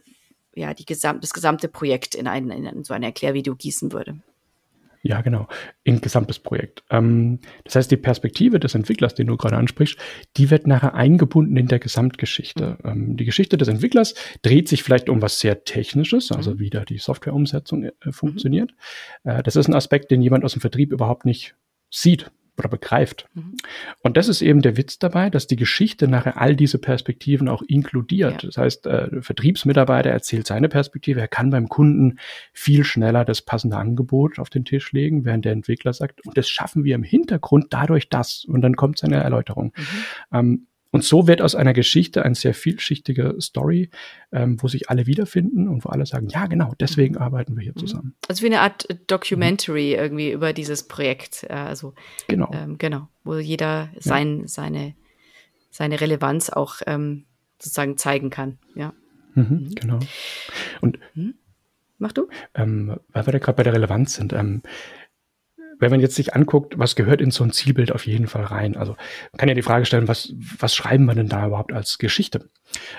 [0.54, 4.20] ja, die gesam das gesamte Projekt in, ein, in so ein Erklärvideo gießen würde?
[5.06, 5.46] Ja, genau.
[5.86, 6.82] Ein gesamtes Projekt.
[6.90, 9.96] Ähm, das heißt, die Perspektive des Entwicklers, den du gerade ansprichst,
[10.36, 12.78] die wird nachher eingebunden in der Gesamtgeschichte.
[12.82, 12.90] Mhm.
[12.90, 16.58] Ähm, die Geschichte des Entwicklers dreht sich vielleicht um was sehr Technisches, also mhm.
[16.58, 18.72] wie da die Softwareumsetzung äh, funktioniert.
[19.22, 19.30] Mhm.
[19.30, 21.54] Äh, das ist ein Aspekt, den jemand aus dem Vertrieb überhaupt nicht
[21.88, 23.28] sieht oder begreift.
[23.34, 23.56] Mhm.
[24.02, 27.62] Und das ist eben der Witz dabei, dass die Geschichte nachher all diese Perspektiven auch
[27.62, 28.42] inkludiert.
[28.42, 28.48] Ja.
[28.48, 32.18] Das heißt, äh, Vertriebsmitarbeiter erzählt seine Perspektive, er kann beim Kunden
[32.52, 36.48] viel schneller das passende Angebot auf den Tisch legen, während der Entwickler sagt, und das
[36.48, 38.44] schaffen wir im Hintergrund dadurch das.
[38.46, 39.72] Und dann kommt seine Erläuterung.
[39.76, 39.82] Mhm.
[40.32, 43.90] Ähm, und so wird aus einer Geschichte eine sehr vielschichtige Story,
[44.32, 47.22] ähm, wo sich alle wiederfinden und wo alle sagen, ja, genau, deswegen mhm.
[47.22, 47.80] arbeiten wir hier mhm.
[47.80, 48.14] zusammen.
[48.28, 50.02] Also wie eine Art Documentary mhm.
[50.02, 51.44] irgendwie über dieses Projekt.
[51.48, 51.94] Äh, also
[52.26, 54.48] genau, ähm, genau, wo jeder sein, ja.
[54.48, 54.94] seine,
[55.70, 57.26] seine Relevanz auch ähm,
[57.60, 58.58] sozusagen zeigen kann.
[58.74, 58.92] Ja.
[59.34, 59.74] Mhm, mhm.
[59.74, 59.98] Genau.
[60.80, 61.34] Und mhm.
[61.98, 62.28] Mach du?
[62.54, 64.32] Ähm, weil wir da gerade bei der Relevanz sind.
[64.32, 64.62] Ähm,
[65.78, 68.76] wenn man jetzt sich anguckt, was gehört in so ein Zielbild auf jeden Fall rein?
[68.76, 68.92] Also
[69.32, 72.48] man kann ja die Frage stellen, was, was schreiben wir denn da überhaupt als Geschichte?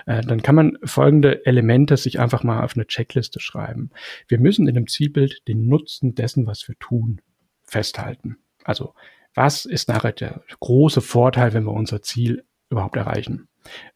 [0.05, 3.89] Äh, dann kann man folgende Elemente sich einfach mal auf eine Checkliste schreiben.
[4.27, 7.21] Wir müssen in einem Zielbild den Nutzen dessen, was wir tun,
[7.63, 8.37] festhalten.
[8.63, 8.93] Also
[9.33, 13.47] was ist nachher der große Vorteil, wenn wir unser Ziel überhaupt erreichen?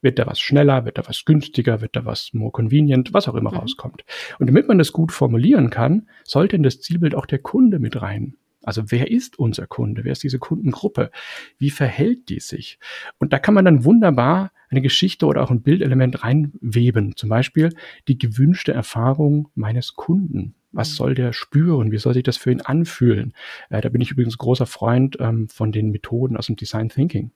[0.01, 3.35] Wird da was schneller, wird da was günstiger, wird da was more convenient, was auch
[3.35, 3.57] immer mhm.
[3.57, 4.03] rauskommt.
[4.37, 8.01] Und damit man das gut formulieren kann, sollte in das Zielbild auch der Kunde mit
[8.01, 10.03] rein also wer ist unser Kunde?
[10.03, 11.11] Wer ist diese Kundengruppe?
[11.57, 12.79] Wie verhält die sich?
[13.17, 17.15] Und da kann man dann wunderbar eine Geschichte oder auch ein Bildelement reinweben.
[17.15, 17.73] Zum Beispiel
[18.07, 20.55] die gewünschte Erfahrung meines Kunden.
[20.71, 20.95] Was mhm.
[20.95, 21.91] soll der spüren?
[21.91, 23.33] Wie soll sich das für ihn anfühlen?
[23.69, 27.31] Äh, da bin ich übrigens großer Freund ähm, von den Methoden aus dem Design Thinking.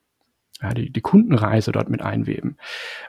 [0.62, 2.58] Ja, die, die Kundenreise dort mit einweben.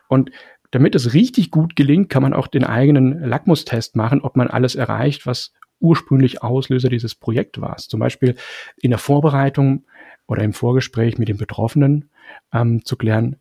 [0.08, 0.30] Und
[0.72, 4.74] damit es richtig gut gelingt, kann man auch den eigenen Lackmustest machen, ob man alles
[4.74, 7.76] erreicht, was ursprünglich Auslöser dieses Projekt war.
[7.76, 8.36] Zum Beispiel
[8.80, 9.84] in der Vorbereitung
[10.26, 12.10] oder im Vorgespräch mit den Betroffenen
[12.52, 13.36] ähm, zu klären,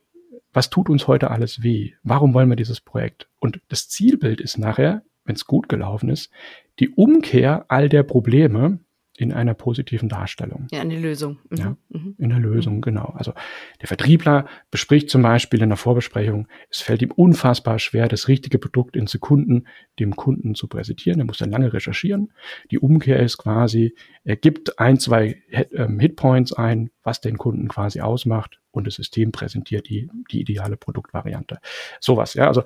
[0.53, 1.93] was tut uns heute alles weh?
[2.03, 3.27] Warum wollen wir dieses Projekt?
[3.39, 6.31] Und das Zielbild ist nachher, wenn es gut gelaufen ist,
[6.79, 8.79] die Umkehr all der Probleme,
[9.17, 10.67] in einer positiven Darstellung.
[10.71, 11.39] Ja, eine Lösung.
[11.49, 11.57] Mhm.
[11.57, 12.15] Ja, mhm.
[12.17, 12.81] in der Lösung, mhm.
[12.81, 13.13] genau.
[13.15, 13.33] Also
[13.81, 18.59] der Vertriebler bespricht zum Beispiel in der Vorbesprechung, es fällt ihm unfassbar schwer, das richtige
[18.59, 19.67] Produkt in Sekunden
[19.99, 21.19] dem Kunden zu präsentieren.
[21.19, 22.33] Er muss dann lange recherchieren.
[22.71, 28.01] Die Umkehr ist quasi, er gibt ein, zwei ähm, Hitpoints ein, was den Kunden quasi
[28.01, 31.59] ausmacht und das System präsentiert die, die ideale Produktvariante.
[32.01, 32.47] Sowas, ja.
[32.47, 32.63] Also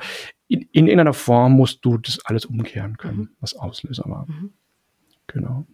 [0.47, 3.29] in, in, in einer Form musst du das alles umkehren können, mhm.
[3.39, 4.25] was Auslöser war.
[4.27, 4.53] Mhm.
[5.27, 5.67] Genau.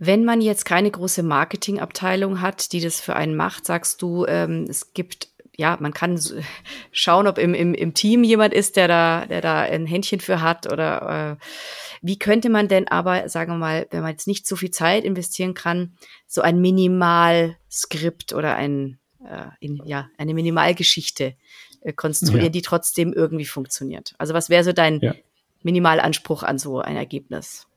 [0.00, 4.66] Wenn man jetzt keine große Marketingabteilung hat, die das für einen macht, sagst du, ähm,
[4.68, 6.18] es gibt ja, man kann
[6.92, 10.40] schauen, ob im, im, im Team jemand ist, der da, der da ein Händchen für
[10.40, 11.44] hat oder äh,
[12.00, 15.04] wie könnte man denn aber, sagen wir mal, wenn man jetzt nicht so viel Zeit
[15.04, 15.94] investieren kann,
[16.26, 21.34] so ein Minimalskript oder ein, äh, in, ja, eine Minimalgeschichte
[21.80, 22.50] äh, konstruieren, ja.
[22.50, 24.14] die trotzdem irgendwie funktioniert?
[24.18, 25.14] Also was wäre so dein ja.
[25.62, 27.67] Minimalanspruch an so ein Ergebnis?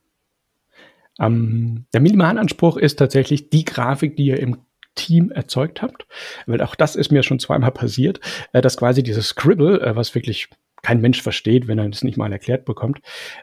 [1.19, 4.58] Ähm, der Minimalanspruch ist tatsächlich die Grafik, die ihr im
[4.95, 6.06] Team erzeugt habt.
[6.45, 8.19] Weil auch das ist mir schon zweimal passiert,
[8.54, 10.50] äh, dass quasi dieses Scribble, äh, was wirklich
[10.82, 13.02] kein Mensch versteht, wenn er das nicht mal erklärt bekommt,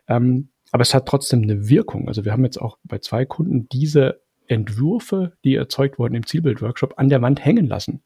[0.08, 2.08] ähm, aber es hat trotzdem eine Wirkung.
[2.08, 6.94] Also wir haben jetzt auch bei zwei Kunden diese Entwürfe, die erzeugt wurden im Zielbild-Workshop,
[6.96, 8.02] an der Wand hängen lassen.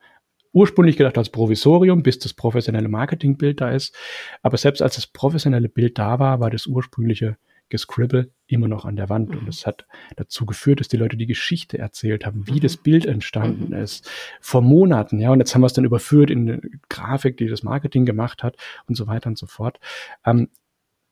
[0.53, 3.96] Ursprünglich gedacht als Provisorium, bis das professionelle Marketingbild da ist.
[4.42, 7.37] Aber selbst als das professionelle Bild da war, war das ursprüngliche
[7.68, 9.31] Gescribble immer noch an der Wand.
[9.31, 9.38] Mhm.
[9.38, 12.61] Und es hat dazu geführt, dass die Leute die Geschichte erzählt haben, wie mhm.
[12.61, 13.83] das Bild entstanden mhm.
[13.83, 15.18] ist, vor Monaten.
[15.20, 18.42] Ja, und jetzt haben wir es dann überführt in eine Grafik, die das Marketing gemacht
[18.42, 19.81] hat und so weiter und so fort.
[20.25, 20.48] Ähm,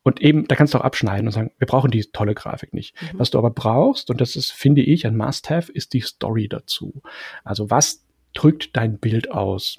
[0.03, 2.99] und eben, da kannst du auch abschneiden und sagen, wir brauchen die tolle Grafik nicht.
[3.01, 3.19] Mhm.
[3.19, 7.01] Was du aber brauchst, und das ist, finde ich, ein Must-Have, ist die Story dazu.
[7.43, 9.77] Also was drückt dein Bild aus?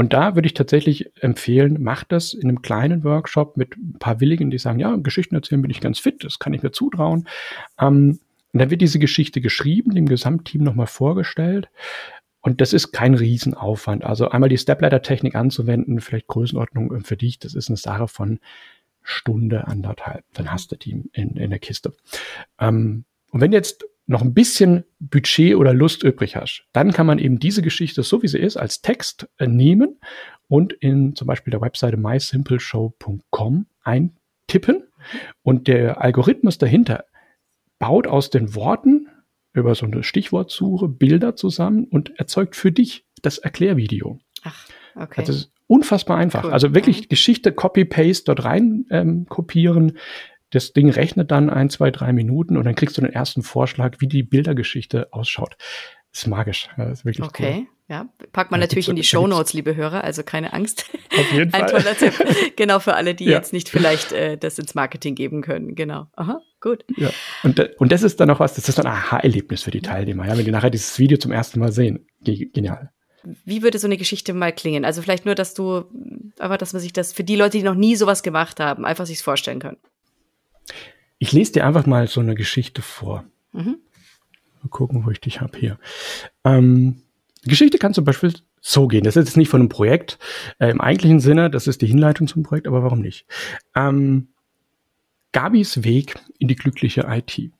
[0.00, 4.18] Und da würde ich tatsächlich empfehlen, mach das in einem kleinen Workshop mit ein paar
[4.18, 7.28] Willigen, die sagen, ja, Geschichten erzählen bin ich ganz fit, das kann ich mir zutrauen.
[7.78, 8.18] Ähm,
[8.50, 11.68] und dann wird diese Geschichte geschrieben, dem Gesamtteam nochmal vorgestellt.
[12.40, 14.02] Und das ist kein Riesenaufwand.
[14.02, 18.40] Also einmal die Stepladder-Technik anzuwenden, vielleicht Größenordnung für dich, das ist eine Sache von
[19.02, 20.24] Stunde, anderthalb.
[20.32, 21.92] Dann hast du die in, in der Kiste.
[22.58, 27.20] Ähm, und wenn jetzt noch ein bisschen Budget oder Lust übrig hast, dann kann man
[27.20, 30.00] eben diese Geschichte, so wie sie ist, als Text äh, nehmen
[30.48, 34.82] und in zum Beispiel der Webseite mysimpleshow.com eintippen.
[35.42, 37.04] Und der Algorithmus dahinter
[37.78, 39.06] baut aus den Worten
[39.52, 44.18] über so eine Stichwortsuche Bilder zusammen und erzeugt für dich das Erklärvideo.
[44.42, 45.20] Ach, okay.
[45.20, 46.44] Also unfassbar einfach.
[46.44, 46.52] Cool.
[46.52, 49.98] Also wirklich Geschichte, Copy-Paste dort rein ähm, kopieren.
[50.50, 53.96] Das Ding rechnet dann ein, zwei, drei Minuten und dann kriegst du den ersten Vorschlag,
[54.00, 55.56] wie die Bildergeschichte ausschaut.
[56.12, 56.68] Ist magisch.
[56.90, 57.54] Ist wirklich okay.
[57.58, 57.66] Cool.
[57.88, 60.86] Ja, packt man ja, natürlich in die Show Notes, liebe Hörer, also keine Angst.
[61.16, 61.62] Auf jeden Fall.
[61.62, 62.14] Ein toller Tipp.
[62.56, 63.32] Genau für alle, die ja.
[63.32, 65.74] jetzt nicht vielleicht äh, das ins Marketing geben können.
[65.74, 66.06] Genau.
[66.14, 66.84] Aha, gut.
[66.96, 67.10] Ja.
[67.42, 70.36] Und, und das ist dann noch was, das ist ein Aha-Erlebnis für die Teilnehmer, ja,
[70.36, 72.06] wenn die nachher dieses Video zum ersten Mal sehen.
[72.22, 72.90] Genial.
[73.44, 74.84] Wie würde so eine Geschichte mal klingen?
[74.84, 75.84] Also vielleicht nur, dass du,
[76.38, 79.06] aber dass man sich das für die Leute, die noch nie sowas gemacht haben, einfach
[79.06, 79.78] sich vorstellen können.
[81.20, 83.24] Ich lese dir einfach mal so eine Geschichte vor.
[83.52, 83.76] Mhm.
[84.62, 85.78] Mal gucken, wo ich dich habe hier.
[86.44, 87.02] Ähm,
[87.44, 89.04] die Geschichte kann zum Beispiel so gehen.
[89.04, 90.18] Das ist jetzt nicht von einem Projekt
[90.58, 93.26] äh, im eigentlichen Sinne, das ist die Hinleitung zum Projekt, aber warum nicht?
[93.76, 94.28] Ähm,
[95.32, 97.52] Gabis Weg in die glückliche IT.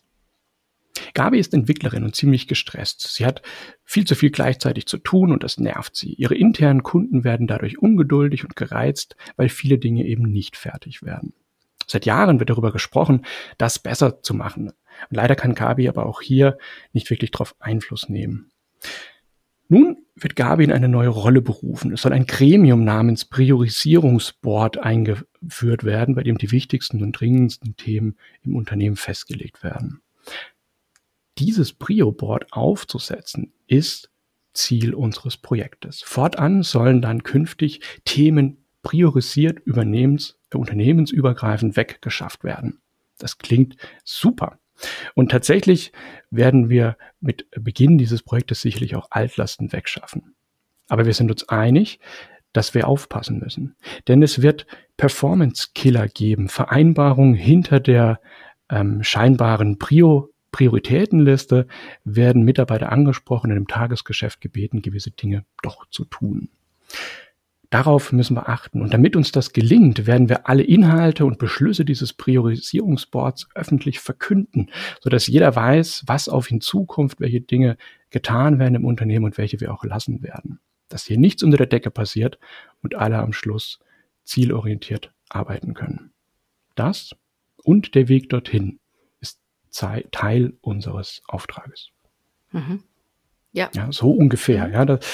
[1.15, 3.15] Gabi ist Entwicklerin und ziemlich gestresst.
[3.15, 3.43] Sie hat
[3.85, 6.15] viel zu viel gleichzeitig zu tun und das nervt sie.
[6.15, 11.35] Ihre internen Kunden werden dadurch ungeduldig und gereizt, weil viele Dinge eben nicht fertig werden.
[11.91, 13.25] Seit Jahren wird darüber gesprochen,
[13.59, 14.69] das besser zu machen.
[14.69, 16.59] Und leider kann Gabi aber auch hier
[16.93, 18.51] nicht wirklich darauf Einfluss nehmen.
[19.69, 21.93] Nun wird Gabi in eine neue Rolle berufen.
[21.93, 28.17] Es soll ein Gremium namens Priorisierungsboard eingeführt werden, bei dem die wichtigsten und dringendsten Themen
[28.43, 30.03] im Unternehmen festgelegt werden
[31.41, 34.11] dieses Prio-Board aufzusetzen, ist
[34.53, 36.03] Ziel unseres Projektes.
[36.03, 42.81] Fortan sollen dann künftig Themen priorisiert übernehmens, unternehmensübergreifend weggeschafft werden.
[43.19, 44.59] Das klingt super.
[45.15, 45.93] Und tatsächlich
[46.31, 50.35] werden wir mit Beginn dieses Projektes sicherlich auch Altlasten wegschaffen.
[50.89, 52.01] Aber wir sind uns einig,
[52.53, 53.77] dass wir aufpassen müssen.
[54.09, 58.21] Denn es wird Performance-Killer geben, Vereinbarungen hinter der
[58.69, 61.69] ähm, scheinbaren Prio Prioritätenliste
[62.03, 66.49] werden Mitarbeiter angesprochen und im Tagesgeschäft gebeten, gewisse Dinge doch zu tun.
[67.71, 68.83] Darauf müssen wir achten.
[68.83, 74.71] Und damit uns das gelingt, werden wir alle Inhalte und Beschlüsse dieses Priorisierungsboards öffentlich verkünden,
[75.01, 77.77] sodass jeder weiß, was auf ihn zukommt, welche Dinge
[78.11, 80.59] getan werden im Unternehmen und welche wir auch lassen werden.
[80.89, 82.41] Dass hier nichts unter der Decke passiert
[82.83, 83.79] und alle am Schluss
[84.25, 86.11] zielorientiert arbeiten können.
[86.75, 87.15] Das
[87.63, 88.81] und der Weg dorthin
[90.11, 91.91] Teil unseres Auftrages.
[92.51, 92.83] Mhm.
[93.53, 93.71] Ja.
[93.73, 93.93] ja.
[93.93, 94.69] So ungefähr.
[94.69, 95.07] Ja, das,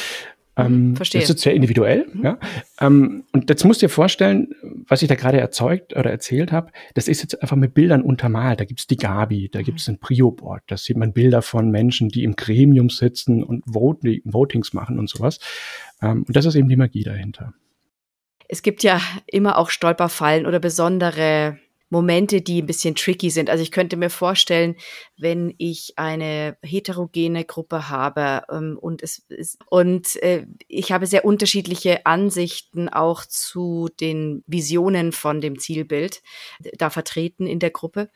[0.56, 1.20] ähm, mhm, Verstehe.
[1.20, 2.06] Das ist sehr individuell.
[2.12, 2.24] Mhm.
[2.24, 2.38] Ja.
[2.80, 4.54] Ähm, und jetzt musst du dir vorstellen,
[4.88, 8.60] was ich da gerade erzeugt oder erzählt habe, das ist jetzt einfach mit Bildern untermalt.
[8.60, 12.24] Da gibt's die Gabi, da gibt's ein Prio-Board, da sieht man Bilder von Menschen, die
[12.24, 15.38] im Gremium sitzen und Voting, Votings machen und sowas.
[16.00, 17.52] Ähm, und das ist eben die Magie dahinter.
[18.48, 23.48] Es gibt ja immer auch Stolperfallen oder besondere Momente, die ein bisschen tricky sind.
[23.48, 24.76] Also ich könnte mir vorstellen,
[25.16, 31.24] wenn ich eine heterogene Gruppe habe ähm, und es ist, und äh, ich habe sehr
[31.24, 36.22] unterschiedliche Ansichten auch zu den Visionen von dem Zielbild
[36.76, 38.10] da vertreten in der Gruppe.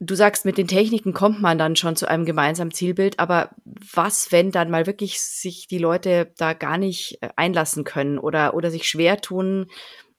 [0.00, 4.32] Du sagst, mit den Techniken kommt man dann schon zu einem gemeinsamen Zielbild, aber was,
[4.32, 8.72] wenn dann mal wirklich sich die Leute da gar nicht äh, einlassen können oder, oder
[8.72, 9.66] sich schwer tun,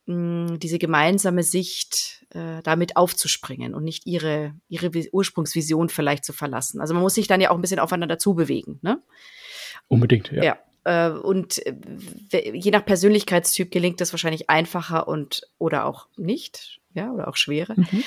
[0.05, 6.81] mh, diese gemeinsame Sicht äh, damit aufzuspringen und nicht ihre, ihre Ursprungsvision vielleicht zu verlassen.
[6.81, 9.01] Also man muss sich dann ja auch ein bisschen aufeinander zubewegen, ne?
[9.87, 10.43] Unbedingt, ja.
[10.43, 11.61] ja äh, und
[12.31, 17.73] je nach Persönlichkeitstyp gelingt das wahrscheinlich einfacher und oder auch nicht, ja, oder auch schwerer.
[17.75, 18.03] Mhm.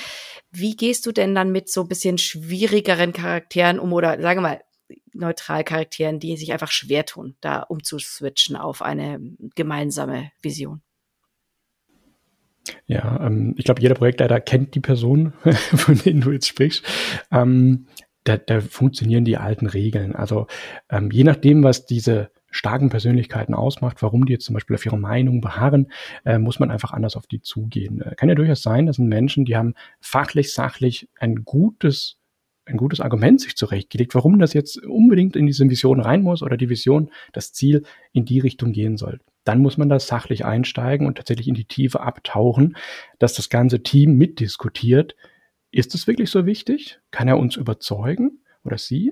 [0.50, 4.48] Wie gehst du denn dann mit so ein bisschen schwierigeren Charakteren um oder sagen wir
[4.48, 4.62] mal
[5.12, 9.20] neutral Charakteren, die sich einfach schwer tun, da umzuswitchen auf eine
[9.54, 10.80] gemeinsame Vision?
[12.86, 15.32] Ja, ähm, ich glaube, jeder Projektleiter kennt die Person,
[15.74, 16.84] von denen du jetzt sprichst.
[17.30, 17.86] Ähm,
[18.24, 20.14] da, da funktionieren die alten Regeln.
[20.14, 20.46] Also
[20.90, 24.98] ähm, je nachdem, was diese starken Persönlichkeiten ausmacht, warum die jetzt zum Beispiel auf ihre
[24.98, 25.90] Meinung beharren,
[26.24, 28.00] äh, muss man einfach anders auf die zugehen.
[28.00, 32.17] Äh, kann ja durchaus sein, das sind Menschen, die haben fachlich, sachlich ein gutes
[32.68, 36.56] ein gutes Argument sich zurechtgelegt, warum das jetzt unbedingt in diese Vision rein muss oder
[36.56, 41.06] die Vision, das Ziel in die Richtung gehen soll dann muss man da sachlich einsteigen
[41.06, 42.76] und tatsächlich in die Tiefe abtauchen,
[43.18, 45.16] dass das ganze Team mitdiskutiert.
[45.70, 47.00] Ist es wirklich so wichtig?
[47.10, 49.10] Kann er uns überzeugen oder sie?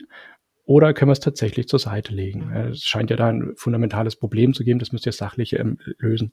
[0.66, 2.48] Oder können wir es tatsächlich zur Seite legen?
[2.48, 2.56] Mhm.
[2.72, 6.32] Es scheint ja da ein fundamentales Problem zu geben, das müsst ihr sachlich ähm, lösen.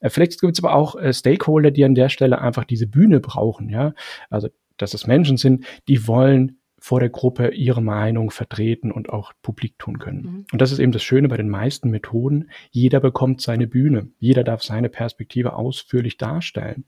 [0.00, 3.20] Äh, vielleicht gibt es aber auch äh, Stakeholder, die an der Stelle einfach diese Bühne
[3.20, 3.94] brauchen, ja.
[4.28, 9.32] Also, dass es Menschen sind, die wollen vor der Gruppe ihre Meinung vertreten und auch
[9.42, 10.22] publik tun können.
[10.22, 10.46] Mhm.
[10.52, 12.50] Und das ist eben das Schöne bei den meisten Methoden.
[12.70, 14.10] Jeder bekommt seine Bühne.
[14.18, 16.84] Jeder darf seine Perspektive ausführlich darstellen.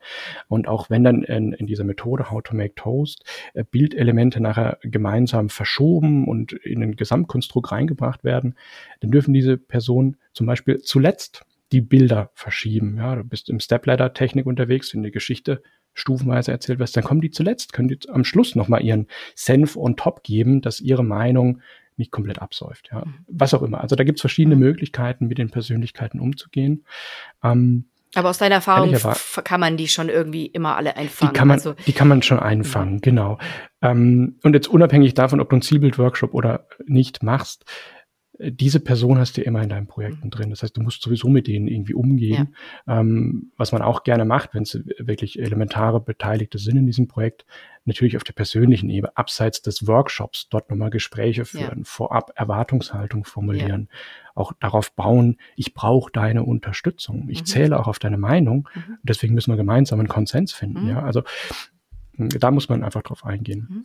[0.47, 3.25] Und auch wenn dann in, in dieser Methode How to Make Toast
[3.55, 8.57] äh, Bildelemente nachher gemeinsam verschoben und in ein Gesamtkonstrukt reingebracht werden,
[9.01, 12.97] dann dürfen diese Personen zum Beispiel zuletzt die Bilder verschieben.
[12.99, 15.63] Ja, du bist im Stepladder-Technik unterwegs, in der Geschichte
[15.99, 19.97] stufenweise erzählt wirst, dann kommen die zuletzt, können die am Schluss nochmal ihren Senf on
[19.97, 21.61] top geben, dass ihre Meinung
[21.97, 22.89] nicht komplett absäuft.
[22.93, 23.05] Ja.
[23.05, 23.15] Mhm.
[23.27, 23.81] Was auch immer.
[23.81, 24.63] Also da gibt es verschiedene mhm.
[24.63, 26.85] Möglichkeiten, mit den Persönlichkeiten umzugehen.
[27.43, 28.95] Ähm, aber aus deiner Erfahrung
[29.45, 31.33] kann man die schon irgendwie immer alle einfangen.
[31.33, 33.01] Die kann man, also, die kann man schon einfangen, ja.
[33.03, 33.39] genau.
[33.83, 37.67] Ähm, und jetzt unabhängig davon, ob du einen Zielbild-Workshop oder nicht machst,
[38.39, 40.31] diese Person hast du immer in deinen Projekten mhm.
[40.31, 40.51] drin.
[40.51, 42.55] Das heißt, du musst sowieso mit denen irgendwie umgehen.
[42.87, 43.01] Ja.
[43.01, 47.47] Ähm, was man auch gerne macht, wenn es wirklich elementare Beteiligte sind in diesem Projekt,
[47.85, 51.85] natürlich auf der persönlichen Ebene, abseits des Workshops, dort nochmal Gespräche führen, ja.
[51.85, 54.31] vorab Erwartungshaltung formulieren, ja.
[54.35, 57.47] auch darauf bauen, ich brauche deine Unterstützung, ich mhm.
[57.47, 58.69] zähle auch auf deine Meinung.
[58.75, 58.99] Mhm.
[59.03, 60.85] deswegen müssen wir gemeinsam einen Konsens finden.
[60.85, 60.89] Mhm.
[60.91, 61.23] Ja, also
[62.19, 63.85] da muss man einfach drauf eingehen.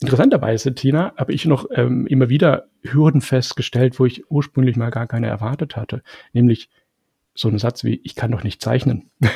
[0.00, 5.06] Interessanterweise, Tina, habe ich noch ähm, immer wieder Hürden festgestellt, wo ich ursprünglich mal gar
[5.06, 6.02] keine erwartet hatte.
[6.32, 6.68] Nämlich
[7.36, 9.10] so ein Satz wie, ich kann doch nicht zeichnen.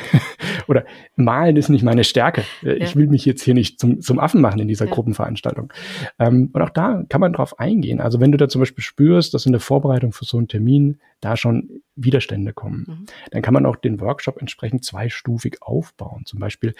[0.67, 2.43] Oder malen ist nicht meine Stärke.
[2.63, 2.95] Äh, ich ja.
[2.95, 4.91] will mich jetzt hier nicht zum, zum Affen machen in dieser ja.
[4.91, 5.71] Gruppenveranstaltung.
[6.19, 8.01] Ähm, und auch da kann man drauf eingehen.
[8.01, 10.99] Also wenn du da zum Beispiel spürst, dass in der Vorbereitung für so einen Termin
[11.19, 13.05] da schon Widerstände kommen, mhm.
[13.31, 16.25] dann kann man auch den Workshop entsprechend zweistufig aufbauen.
[16.25, 16.73] Zum Beispiel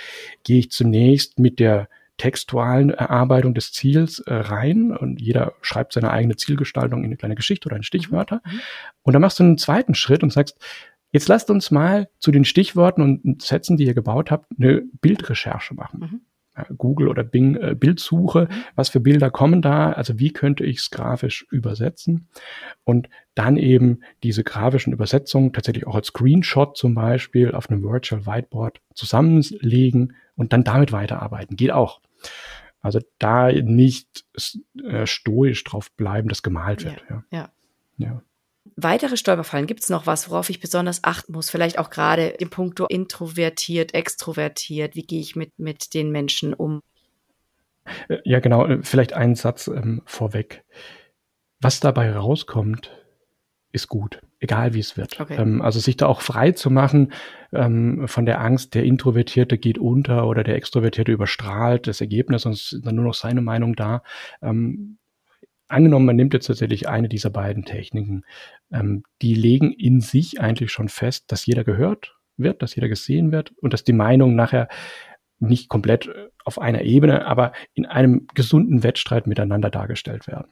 [0.43, 1.87] gehe ich zunächst mit der
[2.21, 7.33] textualen Erarbeitung des Ziels äh, rein und jeder schreibt seine eigene Zielgestaltung in eine kleine
[7.33, 8.43] Geschichte oder in Stichwörter.
[8.45, 8.59] Mhm.
[9.01, 10.55] Und dann machst du einen zweiten Schritt und sagst,
[11.11, 15.73] jetzt lasst uns mal zu den Stichworten und Sätzen, die ihr gebaut habt, eine Bildrecherche
[15.73, 15.99] machen.
[15.99, 16.21] Mhm.
[16.77, 18.63] Google oder Bing äh, Bildsuche, mhm.
[18.75, 22.27] was für Bilder kommen da, also wie könnte ich es grafisch übersetzen
[22.83, 28.27] und dann eben diese grafischen Übersetzungen tatsächlich auch als Screenshot zum Beispiel auf einem Virtual
[28.27, 31.55] Whiteboard zusammenlegen und dann damit weiterarbeiten.
[31.55, 31.99] Geht auch.
[32.81, 34.25] Also da nicht
[34.83, 37.03] äh, stoisch drauf bleiben, dass gemalt wird.
[37.09, 37.23] Ja.
[37.31, 37.49] ja.
[37.97, 38.21] ja.
[38.75, 41.49] Weitere Stolperfallen, gibt es noch was, worauf ich besonders achten muss?
[41.49, 44.95] Vielleicht auch gerade im Punkto introvertiert, extrovertiert.
[44.95, 46.81] Wie gehe ich mit, mit den Menschen um?
[48.07, 48.65] Äh, ja, genau.
[48.65, 50.63] Äh, vielleicht einen Satz ähm, vorweg.
[51.59, 52.91] Was dabei rauskommt,
[53.71, 55.19] ist gut egal wie es wird.
[55.19, 55.37] Okay.
[55.39, 57.13] Ähm, also sich da auch frei zu machen
[57.53, 62.53] ähm, von der Angst, der Introvertierte geht unter oder der Extrovertierte überstrahlt das Ergebnis und
[62.53, 64.03] ist dann nur noch seine Meinung da.
[64.41, 64.97] Ähm,
[65.67, 68.25] angenommen, man nimmt jetzt tatsächlich eine dieser beiden Techniken,
[68.71, 73.31] ähm, die legen in sich eigentlich schon fest, dass jeder gehört wird, dass jeder gesehen
[73.31, 74.67] wird und dass die Meinung nachher
[75.37, 76.09] nicht komplett
[76.45, 80.51] auf einer Ebene, aber in einem gesunden Wettstreit miteinander dargestellt werden.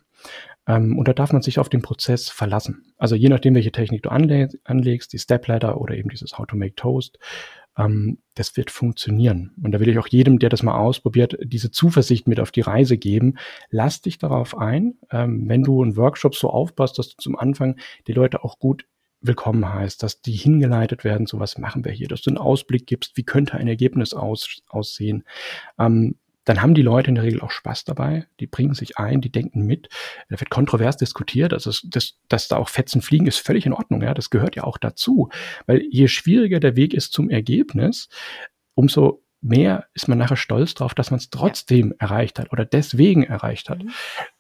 [0.68, 2.94] Ähm, und da darf man sich auf den Prozess verlassen.
[2.98, 6.56] Also je nachdem, welche Technik du anle anlegst, die Stepladder oder eben dieses How to
[6.56, 7.18] Make Toast,
[7.78, 9.56] ähm, das wird funktionieren.
[9.64, 12.62] Und da will ich auch jedem, der das mal ausprobiert, diese Zuversicht mit auf die
[12.62, 13.38] Reise geben.
[13.70, 17.78] Lass dich darauf ein, ähm, wenn du einen Workshop so aufbaust, dass du zum Anfang
[18.08, 18.86] die Leute auch gut
[19.22, 22.88] willkommen heißt, dass die hingeleitet werden, so was machen wir hier, dass du einen Ausblick
[22.88, 25.24] gibst, wie könnte ein Ergebnis aus, aussehen.
[25.78, 26.16] Ähm,
[26.46, 29.32] dann haben die Leute in der Regel auch Spaß dabei, die bringen sich ein, die
[29.32, 29.90] denken mit.
[30.30, 34.02] Da wird kontrovers diskutiert, also das, dass da auch Fetzen fliegen, ist völlig in Ordnung,
[34.02, 35.30] ja, das gehört ja auch dazu,
[35.68, 38.10] weil je schwieriger der Weg ist zum Ergebnis,
[38.74, 41.96] umso mehr ist man nachher stolz drauf, dass man es trotzdem ja.
[42.00, 43.84] erreicht hat oder deswegen erreicht hat.
[43.84, 43.92] Mhm.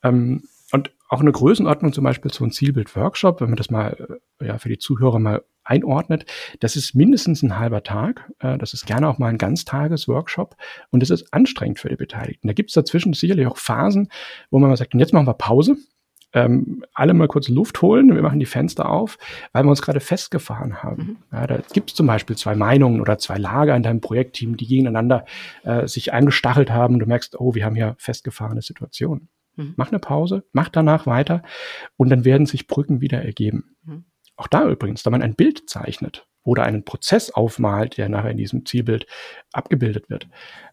[0.04, 4.46] Ähm, und auch eine Größenordnung, zum Beispiel so ein Zielbild-Workshop, wenn man das mal äh,
[4.46, 6.26] ja, für die Zuhörer mal einordnet,
[6.60, 8.32] das ist mindestens ein halber Tag.
[8.40, 10.56] Äh, das ist gerne auch mal ein Ganztages-Workshop
[10.90, 12.48] und das ist anstrengend für die Beteiligten.
[12.48, 14.10] Da gibt es dazwischen sicherlich auch Phasen,
[14.50, 15.78] wo man mal sagt, und jetzt machen wir Pause.
[16.32, 19.18] Ähm, alle mal kurz Luft holen, wir machen die Fenster auf,
[19.52, 21.04] weil wir uns gerade festgefahren haben.
[21.04, 21.18] Mhm.
[21.32, 24.68] Ja, da gibt es zum Beispiel zwei Meinungen oder zwei Lager in deinem Projektteam, die
[24.68, 25.26] gegeneinander
[25.64, 27.00] äh, sich eingestachelt haben.
[27.00, 29.30] Du merkst, oh, wir haben hier festgefahrene Situationen.
[29.56, 29.74] Mhm.
[29.76, 31.42] Mach eine Pause, mach danach weiter
[31.98, 33.76] und dann werden sich Brücken wieder ergeben.
[33.84, 34.06] Mhm.
[34.40, 38.38] Auch da übrigens, da man ein Bild zeichnet oder einen Prozess aufmalt, der nachher in
[38.38, 39.06] diesem Zielbild
[39.52, 40.30] abgebildet wird.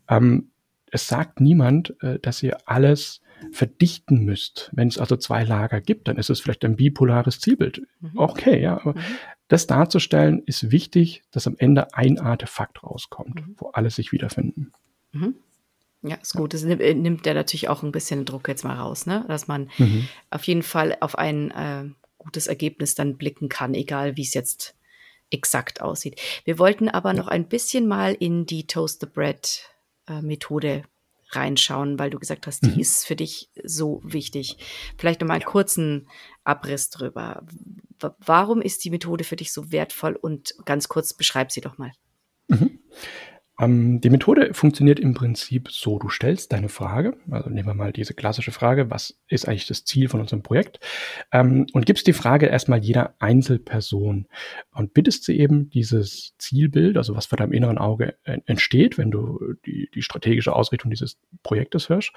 [0.08, 0.50] Ähm,
[0.92, 4.70] es sagt niemand, äh, dass ihr alles verdichten müsst.
[4.72, 7.82] Wenn es also zwei Lager gibt, dann ist es vielleicht ein bipolares Zielbild.
[8.00, 8.12] Mhm.
[8.14, 9.02] Okay, ja, aber mhm.
[9.48, 13.56] das darzustellen ist wichtig, dass am Ende ein Artefakt rauskommt, mhm.
[13.58, 14.72] wo alle sich wiederfinden.
[16.02, 16.54] Ja, ist gut.
[16.54, 19.24] Das nimmt, äh, ja natürlich auch ein bisschen Druck jetzt mal raus, ne?
[19.26, 19.70] Dass man
[20.30, 21.90] auf jeden Fall auf ein äh,
[22.26, 24.76] gutes Ergebnis dann blicken kann, egal wie es jetzt
[25.30, 26.20] exakt aussieht.
[26.44, 27.16] Wir wollten aber ja.
[27.16, 29.62] noch ein bisschen mal in die Toast the Bread
[30.08, 30.84] äh, Methode
[31.30, 32.80] reinschauen, weil du gesagt hast, die mhm.
[32.80, 34.58] ist für dich so wichtig.
[34.96, 35.48] Vielleicht noch mal einen ja.
[35.48, 36.08] kurzen
[36.44, 37.44] Abriss drüber.
[37.98, 41.78] W warum ist die Methode für dich so wertvoll und ganz kurz beschreib sie doch
[41.78, 41.92] mal.
[42.48, 42.78] Mhm.
[43.58, 47.92] Ähm, die Methode funktioniert im Prinzip so, du stellst deine Frage, also nehmen wir mal
[47.92, 50.80] diese klassische Frage, was ist eigentlich das Ziel von unserem Projekt,
[51.32, 54.26] ähm, und gibst die Frage erstmal jeder Einzelperson
[54.72, 59.54] und bittest sie eben dieses Zielbild, also was vor deinem inneren Auge entsteht, wenn du
[59.64, 62.12] die, die strategische Ausrichtung dieses Projektes hörst,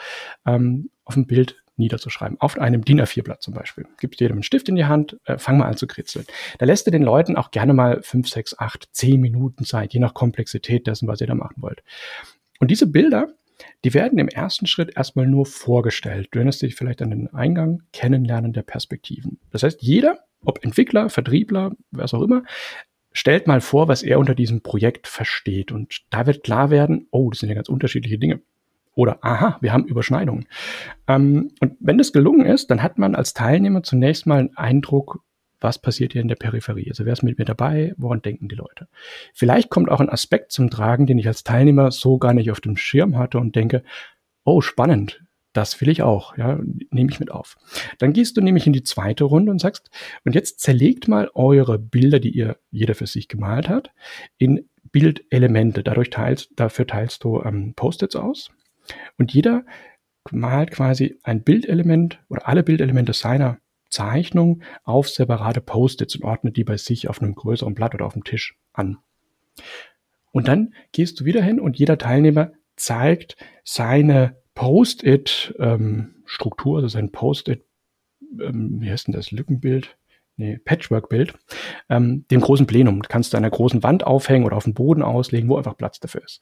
[0.46, 2.40] ähm, auf dem Bild niederzuschreiben.
[2.40, 3.86] Auf einem DIN A4-Blatt zum Beispiel.
[4.00, 6.26] Gibst jedem einen Stift in die Hand, äh, fang mal an zu kritzeln.
[6.58, 10.00] Da lässt du den Leuten auch gerne mal fünf, sechs, acht, zehn Minuten Zeit, je
[10.00, 11.84] nach Komplexität dessen, was ihr da machen wollt.
[12.60, 13.30] Und diese Bilder,
[13.84, 16.30] die werden im ersten Schritt erstmal nur vorgestellt.
[16.32, 19.40] Du erinnerst dich vielleicht an den Eingang, Kennenlernen der Perspektiven.
[19.52, 22.44] Das heißt, jeder, ob Entwickler, Vertriebler, was auch immer,
[23.12, 25.72] stellt mal vor, was er unter diesem Projekt versteht.
[25.72, 28.42] Und da wird klar werden, oh, das sind ja ganz unterschiedliche Dinge.
[28.96, 30.48] Oder, aha, wir haben Überschneidungen.
[31.08, 35.24] Ähm, und wenn das gelungen ist, dann hat man als Teilnehmer zunächst mal einen Eindruck,
[35.62, 36.90] was passiert hier in der Peripherie?
[36.90, 37.94] Also wer ist mit mir dabei?
[37.98, 38.88] Woran denken die Leute?
[39.34, 42.62] Vielleicht kommt auch ein Aspekt zum Tragen, den ich als Teilnehmer so gar nicht auf
[42.62, 43.84] dem Schirm hatte und denke,
[44.44, 45.22] oh, spannend.
[45.52, 46.60] Das will ich auch, ja,
[46.92, 47.58] nehme ich mit auf.
[47.98, 49.90] Dann gehst du nämlich in die zweite Runde und sagst,
[50.24, 53.92] und jetzt zerlegt mal eure Bilder, die ihr jeder für sich gemalt hat,
[54.38, 55.84] in Bildelemente.
[55.84, 58.52] Dadurch teilst, dafür teilst du ähm, Post-its aus.
[59.18, 59.66] Und jeder
[60.32, 63.60] malt quasi ein Bildelement oder alle Bildelemente seiner
[63.90, 68.14] Zeichnung auf separate Post-its und ordnet die bei sich auf einem größeren Blatt oder auf
[68.14, 69.00] dem Tisch an.
[70.32, 77.12] Und dann gehst du wieder hin und jeder Teilnehmer zeigt seine Post-it-Struktur, ähm, also sein
[77.12, 77.66] Post-it,
[78.40, 79.98] ähm, wie heißt denn das, Lückenbild?
[80.36, 81.34] Nee, Patchwork-Bild,
[81.90, 83.02] ähm, dem großen Plenum.
[83.02, 86.00] Kannst du an einer großen Wand aufhängen oder auf dem Boden auslegen, wo einfach Platz
[86.00, 86.42] dafür ist.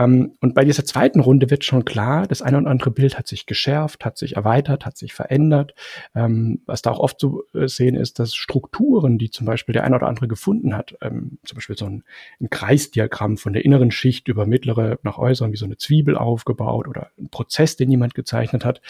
[0.00, 3.28] Ähm, und bei dieser zweiten Runde wird schon klar, das eine oder andere Bild hat
[3.28, 5.74] sich geschärft, hat sich erweitert, hat sich verändert.
[6.14, 9.84] Ähm, was da auch oft zu äh, sehen ist, dass Strukturen, die zum Beispiel der
[9.84, 12.04] eine oder andere gefunden hat, ähm, zum Beispiel so ein,
[12.40, 16.88] ein, Kreisdiagramm von der inneren Schicht über mittlere nach äußeren, wie so eine Zwiebel aufgebaut
[16.88, 18.80] oder ein Prozess, den jemand gezeichnet hat.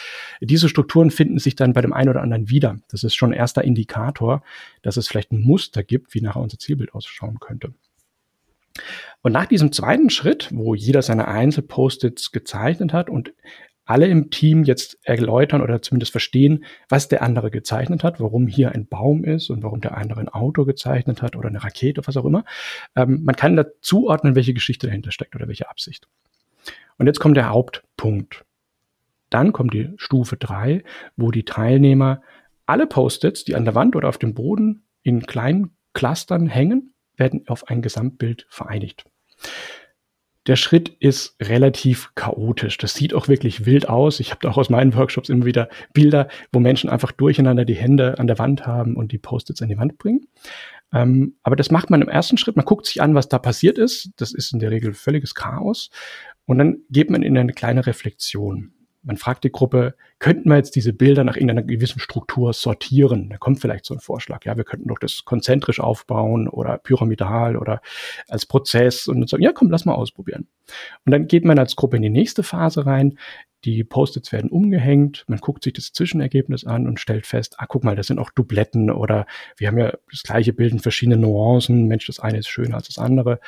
[0.40, 2.76] Diese Strukturen finden sich dann bei dem einen oder anderen wieder.
[2.88, 4.42] Das ist schon ein erster Indikator,
[4.82, 7.74] dass es vielleicht ein Muster gibt, wie nachher unser Zielbild ausschauen könnte.
[9.22, 13.32] Und nach diesem zweiten Schritt, wo jeder seine Einzel-Post-its gezeichnet hat und
[13.90, 18.72] alle im Team jetzt erläutern oder zumindest verstehen, was der andere gezeichnet hat, warum hier
[18.72, 22.16] ein Baum ist und warum der andere ein Auto gezeichnet hat oder eine Rakete, was
[22.16, 22.44] auch immer.
[22.94, 26.06] Ähm, man kann da zuordnen, welche Geschichte dahinter steckt oder welche Absicht.
[26.98, 28.44] Und jetzt kommt der Hauptpunkt.
[29.28, 30.84] Dann kommt die Stufe drei,
[31.16, 32.22] wo die Teilnehmer
[32.66, 36.89] alle Post-its, die an der Wand oder auf dem Boden in kleinen Clustern hängen,
[37.20, 39.04] werden auf ein Gesamtbild vereinigt.
[40.46, 42.78] Der Schritt ist relativ chaotisch.
[42.78, 44.20] Das sieht auch wirklich wild aus.
[44.20, 48.18] Ich habe auch aus meinen Workshops immer wieder Bilder, wo Menschen einfach durcheinander die Hände
[48.18, 50.26] an der Wand haben und die Post-its an die Wand bringen.
[50.92, 52.56] Ähm, aber das macht man im ersten Schritt.
[52.56, 54.10] Man guckt sich an, was da passiert ist.
[54.16, 55.90] Das ist in der Regel völliges Chaos.
[56.46, 58.72] Und dann geht man in eine kleine Reflexion.
[59.02, 63.30] Man fragt die Gruppe, könnten wir jetzt diese Bilder nach irgendeiner gewissen Struktur sortieren?
[63.30, 64.44] Da kommt vielleicht so ein Vorschlag.
[64.44, 67.80] Ja, wir könnten doch das konzentrisch aufbauen oder pyramidal oder
[68.28, 70.48] als Prozess und sagen, ja, komm, lass mal ausprobieren.
[71.06, 73.18] Und dann geht man als Gruppe in die nächste Phase rein.
[73.64, 75.24] Die Post-its werden umgehängt.
[75.28, 78.30] Man guckt sich das Zwischenergebnis an und stellt fest, ah, guck mal, das sind auch
[78.30, 79.26] Dubletten oder
[79.56, 81.86] wir haben ja das gleiche Bild in verschiedenen Nuancen.
[81.86, 83.40] Mensch, das eine ist schöner als das andere.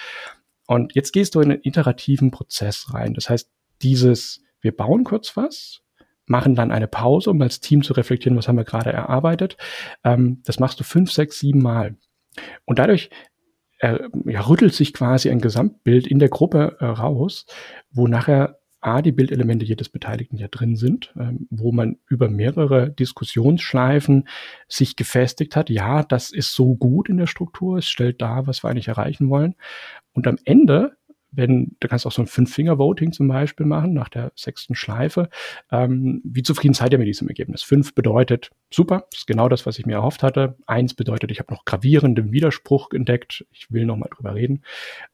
[0.67, 3.13] Und jetzt gehst du in einen iterativen Prozess rein.
[3.13, 3.51] Das heißt,
[3.83, 5.83] dieses wir bauen kurz was,
[6.27, 9.57] machen dann eine Pause, um als Team zu reflektieren, was haben wir gerade erarbeitet.
[10.05, 11.97] Ähm, das machst du fünf, sechs, sieben Mal.
[12.65, 13.11] Und dadurch
[13.81, 17.47] äh, ja, rüttelt sich quasi ein Gesamtbild in der Gruppe äh, raus,
[17.91, 22.91] wo nachher A, die Bildelemente jedes Beteiligten ja drin sind, ähm, wo man über mehrere
[22.91, 24.27] Diskussionsschleifen
[24.69, 28.65] sich gefestigt hat, ja, das ist so gut in der Struktur, es stellt dar, was
[28.65, 29.55] wir eigentlich erreichen wollen.
[30.13, 30.97] Und am Ende
[31.33, 35.28] wenn, du kannst auch so ein Fünf-Finger-Voting zum Beispiel machen, nach der sechsten Schleife.
[35.70, 37.62] Ähm, wie zufrieden seid ihr mit diesem Ergebnis?
[37.62, 40.57] Fünf bedeutet, super, ist genau das, was ich mir erhofft hatte.
[40.66, 44.62] Eins bedeutet, ich habe noch gravierenden Widerspruch entdeckt, ich will noch mal drüber reden.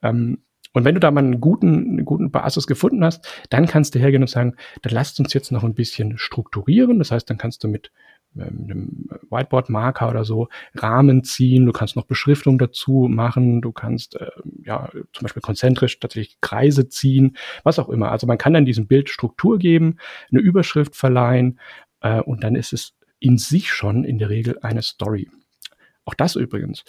[0.03, 0.39] Ähm,
[0.73, 3.99] und wenn du da mal einen guten, eine guten Basis gefunden hast, dann kannst du
[3.99, 6.99] hergehen und sagen, dann lasst uns jetzt noch ein bisschen strukturieren.
[6.99, 7.91] Das heißt, dann kannst du mit
[8.37, 11.67] ähm, einem Whiteboard-Marker oder so Rahmen ziehen.
[11.67, 13.61] Du kannst noch Beschriftung dazu machen.
[13.61, 14.31] Du kannst äh,
[14.65, 18.11] ja zum Beispiel konzentrisch tatsächlich Kreise ziehen, was auch immer.
[18.11, 19.97] Also man kann dann diesem Bild Struktur geben,
[20.31, 21.59] eine Überschrift verleihen
[22.01, 25.29] äh, und dann ist es in sich schon in der Regel eine Story.
[26.05, 26.85] Auch das übrigens.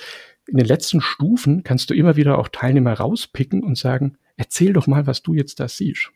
[0.48, 4.88] In den letzten Stufen kannst du immer wieder auch Teilnehmer rauspicken und sagen, erzähl doch
[4.88, 6.12] mal, was du jetzt da siehst.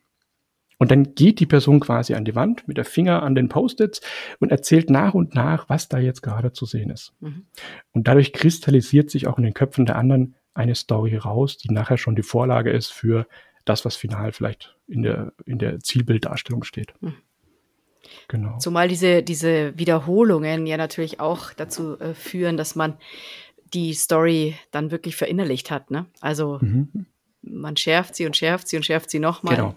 [0.83, 4.01] Und dann geht die Person quasi an die Wand mit der Finger an den Post-its
[4.41, 7.13] und erzählt nach und nach, was da jetzt gerade zu sehen ist.
[7.21, 7.45] Mhm.
[7.93, 11.97] Und dadurch kristallisiert sich auch in den Köpfen der anderen eine Story raus, die nachher
[11.97, 13.27] schon die Vorlage ist für
[13.63, 16.93] das, was final vielleicht in der, in der Zielbilddarstellung steht.
[16.99, 17.15] Mhm.
[18.27, 18.57] Genau.
[18.57, 22.97] Zumal diese, diese Wiederholungen ja natürlich auch dazu äh, führen, dass man
[23.73, 25.91] die Story dann wirklich verinnerlicht hat.
[25.91, 26.07] Ne?
[26.19, 27.05] Also mhm.
[27.41, 29.55] man schärft sie und schärft sie und schärft sie nochmal.
[29.55, 29.75] Genau.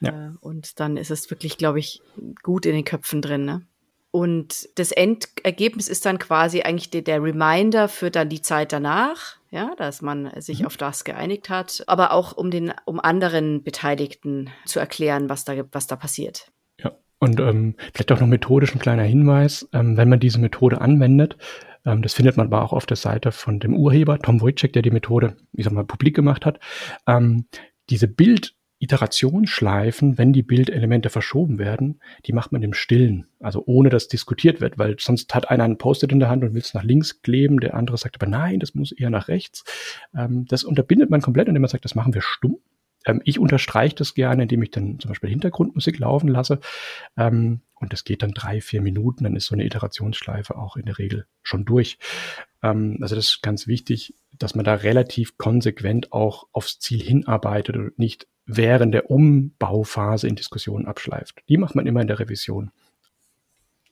[0.00, 0.28] Ja.
[0.28, 2.02] Äh, und dann ist es wirklich, glaube ich,
[2.42, 3.44] gut in den Köpfen drin.
[3.44, 3.62] Ne?
[4.10, 9.36] Und das Endergebnis ist dann quasi eigentlich der, der, Reminder für dann die Zeit danach,
[9.50, 10.66] ja, dass man sich mhm.
[10.66, 15.54] auf das geeinigt hat, aber auch um den, um anderen Beteiligten zu erklären, was da,
[15.72, 16.50] was da passiert.
[16.82, 20.80] Ja, und ähm, vielleicht auch noch methodisch ein kleiner Hinweis, ähm, wenn man diese Methode
[20.80, 21.36] anwendet,
[21.84, 24.82] ähm, das findet man aber auch auf der Seite von dem Urheber, Tom Wojcik, der
[24.82, 26.58] die Methode, ich sag mal, publik gemacht hat,
[27.06, 27.46] ähm,
[27.88, 33.90] diese Bild- Iterationsschleifen, wenn die Bildelemente verschoben werden, die macht man im Stillen, also ohne
[33.90, 36.72] dass diskutiert wird, weil sonst hat einer ein Post-it in der Hand und will es
[36.72, 39.64] nach links kleben, der andere sagt aber nein, das muss eher nach rechts.
[40.16, 42.58] Ähm, das unterbindet man komplett, indem man sagt, das machen wir stumm.
[43.04, 46.60] Ähm, ich unterstreiche das gerne, indem ich dann zum Beispiel Hintergrundmusik laufen lasse.
[47.18, 50.86] Ähm, und das geht dann drei, vier Minuten, dann ist so eine Iterationsschleife auch in
[50.86, 51.98] der Regel schon durch.
[52.62, 57.76] Ähm, also das ist ganz wichtig, dass man da relativ konsequent auch aufs Ziel hinarbeitet
[57.76, 61.42] und nicht während der Umbauphase in Diskussionen abschleift.
[61.48, 62.70] Die macht man immer in der Revision.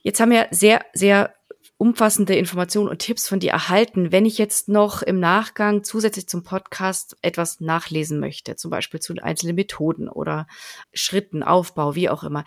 [0.00, 1.34] Jetzt haben wir sehr, sehr
[1.76, 4.10] umfassende Informationen und Tipps von dir erhalten.
[4.10, 9.14] Wenn ich jetzt noch im Nachgang zusätzlich zum Podcast etwas nachlesen möchte, zum Beispiel zu
[9.20, 10.46] einzelnen Methoden oder
[10.92, 12.44] Schritten, Aufbau, wie auch immer,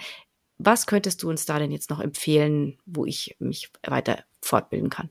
[0.58, 5.10] was könntest du uns da denn jetzt noch empfehlen, wo ich mich weiter fortbilden kann?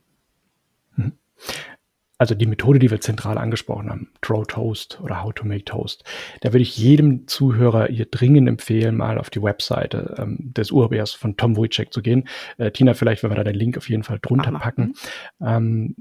[2.20, 6.04] Also die Methode, die wir zentral angesprochen haben, Throw Toast oder How to Make Toast,
[6.42, 11.12] da würde ich jedem Zuhörer hier dringend empfehlen, mal auf die Webseite ähm, des Urhebers
[11.12, 12.28] von Tom Wojcik zu gehen.
[12.58, 14.92] Äh, Tina, vielleicht, wenn wir da den Link auf jeden Fall drunter packen.
[15.40, 15.96] Ähm,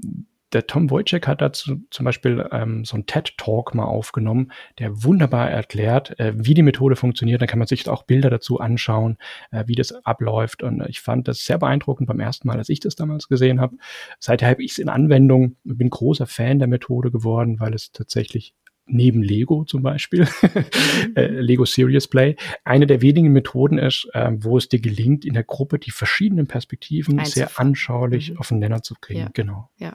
[0.52, 5.50] der Tom Wojcik hat dazu zum Beispiel ähm, so einen TED-Talk mal aufgenommen, der wunderbar
[5.50, 7.40] erklärt, äh, wie die Methode funktioniert.
[7.40, 9.16] Da kann man sich auch Bilder dazu anschauen,
[9.52, 10.62] äh, wie das abläuft.
[10.62, 13.76] Und ich fand das sehr beeindruckend beim ersten Mal, als ich das damals gesehen habe.
[14.18, 18.54] Seither habe ich es in Anwendung, bin großer Fan der Methode geworden, weil es tatsächlich
[18.92, 20.26] neben Lego zum Beispiel,
[21.14, 25.34] äh, Lego Serious Play, eine der wenigen Methoden ist, äh, wo es dir gelingt, in
[25.34, 28.38] der Gruppe die verschiedenen Perspektiven sehr anschaulich mhm.
[28.38, 29.20] auf den Nenner zu kriegen.
[29.20, 29.30] Ja.
[29.32, 29.70] Genau.
[29.78, 29.94] Ja.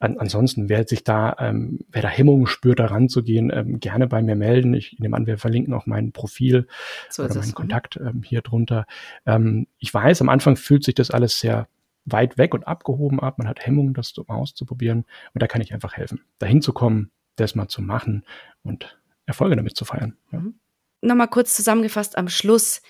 [0.00, 4.22] An, ansonsten, wer sich da, ähm, wer da Hemmungen spürt, da ranzugehen, ähm, gerne bei
[4.22, 4.74] mir melden.
[4.74, 6.66] Ich nehme an, wir verlinken auch mein Profil
[7.10, 7.54] so oder meinen mhm.
[7.54, 8.86] Kontakt ähm, hier drunter.
[9.24, 11.68] Ähm, ich weiß, am Anfang fühlt sich das alles sehr
[12.04, 13.38] weit weg und abgehoben ab.
[13.38, 15.04] Man hat Hemmungen, das auszuprobieren.
[15.34, 18.24] Und da kann ich einfach helfen, dahin zu kommen, das mal zu machen
[18.62, 20.16] und Erfolge damit zu feiern.
[20.32, 20.40] Ja.
[20.40, 20.58] Mhm.
[21.02, 22.80] Nochmal kurz zusammengefasst am Schluss.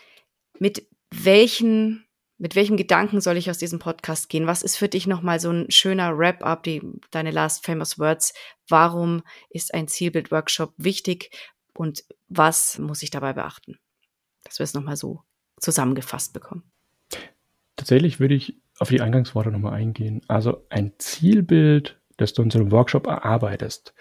[0.58, 2.05] Mit welchen
[2.38, 4.46] Mit welchem Gedanken soll ich aus diesem Podcast gehen?
[4.46, 6.66] Was ist für dich nochmal so ein schöner Wrap-up,
[7.10, 8.34] deine Last Famous Words?
[8.68, 11.30] Warum ist ein Zielbild-Workshop wichtig
[11.72, 13.78] und was muss ich dabei beachten?
[14.44, 15.22] Dass wir es nochmal so
[15.58, 16.64] zusammengefasst bekommen.
[17.76, 20.20] Tatsächlich würde ich auf die Eingangsworte nochmal eingehen.
[20.28, 23.94] Also ein Zielbild, das du in so einem Workshop erarbeitest,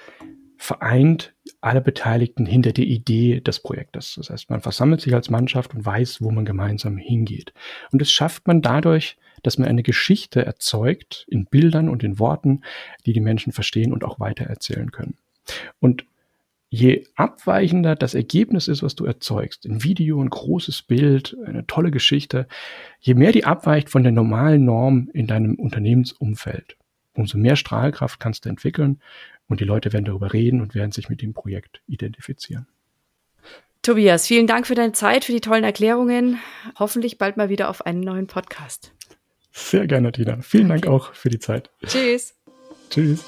[0.57, 1.34] vereint
[1.65, 4.15] alle Beteiligten hinter der Idee des Projektes.
[4.17, 7.53] Das heißt, man versammelt sich als Mannschaft und weiß, wo man gemeinsam hingeht.
[7.91, 12.61] Und das schafft man dadurch, dass man eine Geschichte erzeugt in Bildern und in Worten,
[13.07, 15.17] die die Menschen verstehen und auch weitererzählen können.
[15.79, 16.05] Und
[16.69, 21.89] je abweichender das Ergebnis ist, was du erzeugst, ein Video, ein großes Bild, eine tolle
[21.89, 22.47] Geschichte,
[22.99, 26.77] je mehr die abweicht von der normalen Norm in deinem Unternehmensumfeld,
[27.15, 28.99] umso mehr Strahlkraft kannst du entwickeln
[29.47, 32.67] und die Leute werden darüber reden und werden sich mit dem Projekt identifizieren.
[33.81, 36.39] Tobias, vielen Dank für deine Zeit, für die tollen Erklärungen.
[36.79, 38.91] Hoffentlich bald mal wieder auf einen neuen Podcast.
[39.51, 40.41] Sehr gerne, Tina.
[40.41, 41.69] Vielen Dank auch für die Zeit.
[41.85, 42.33] Tschüss.
[42.89, 43.23] Tschüss.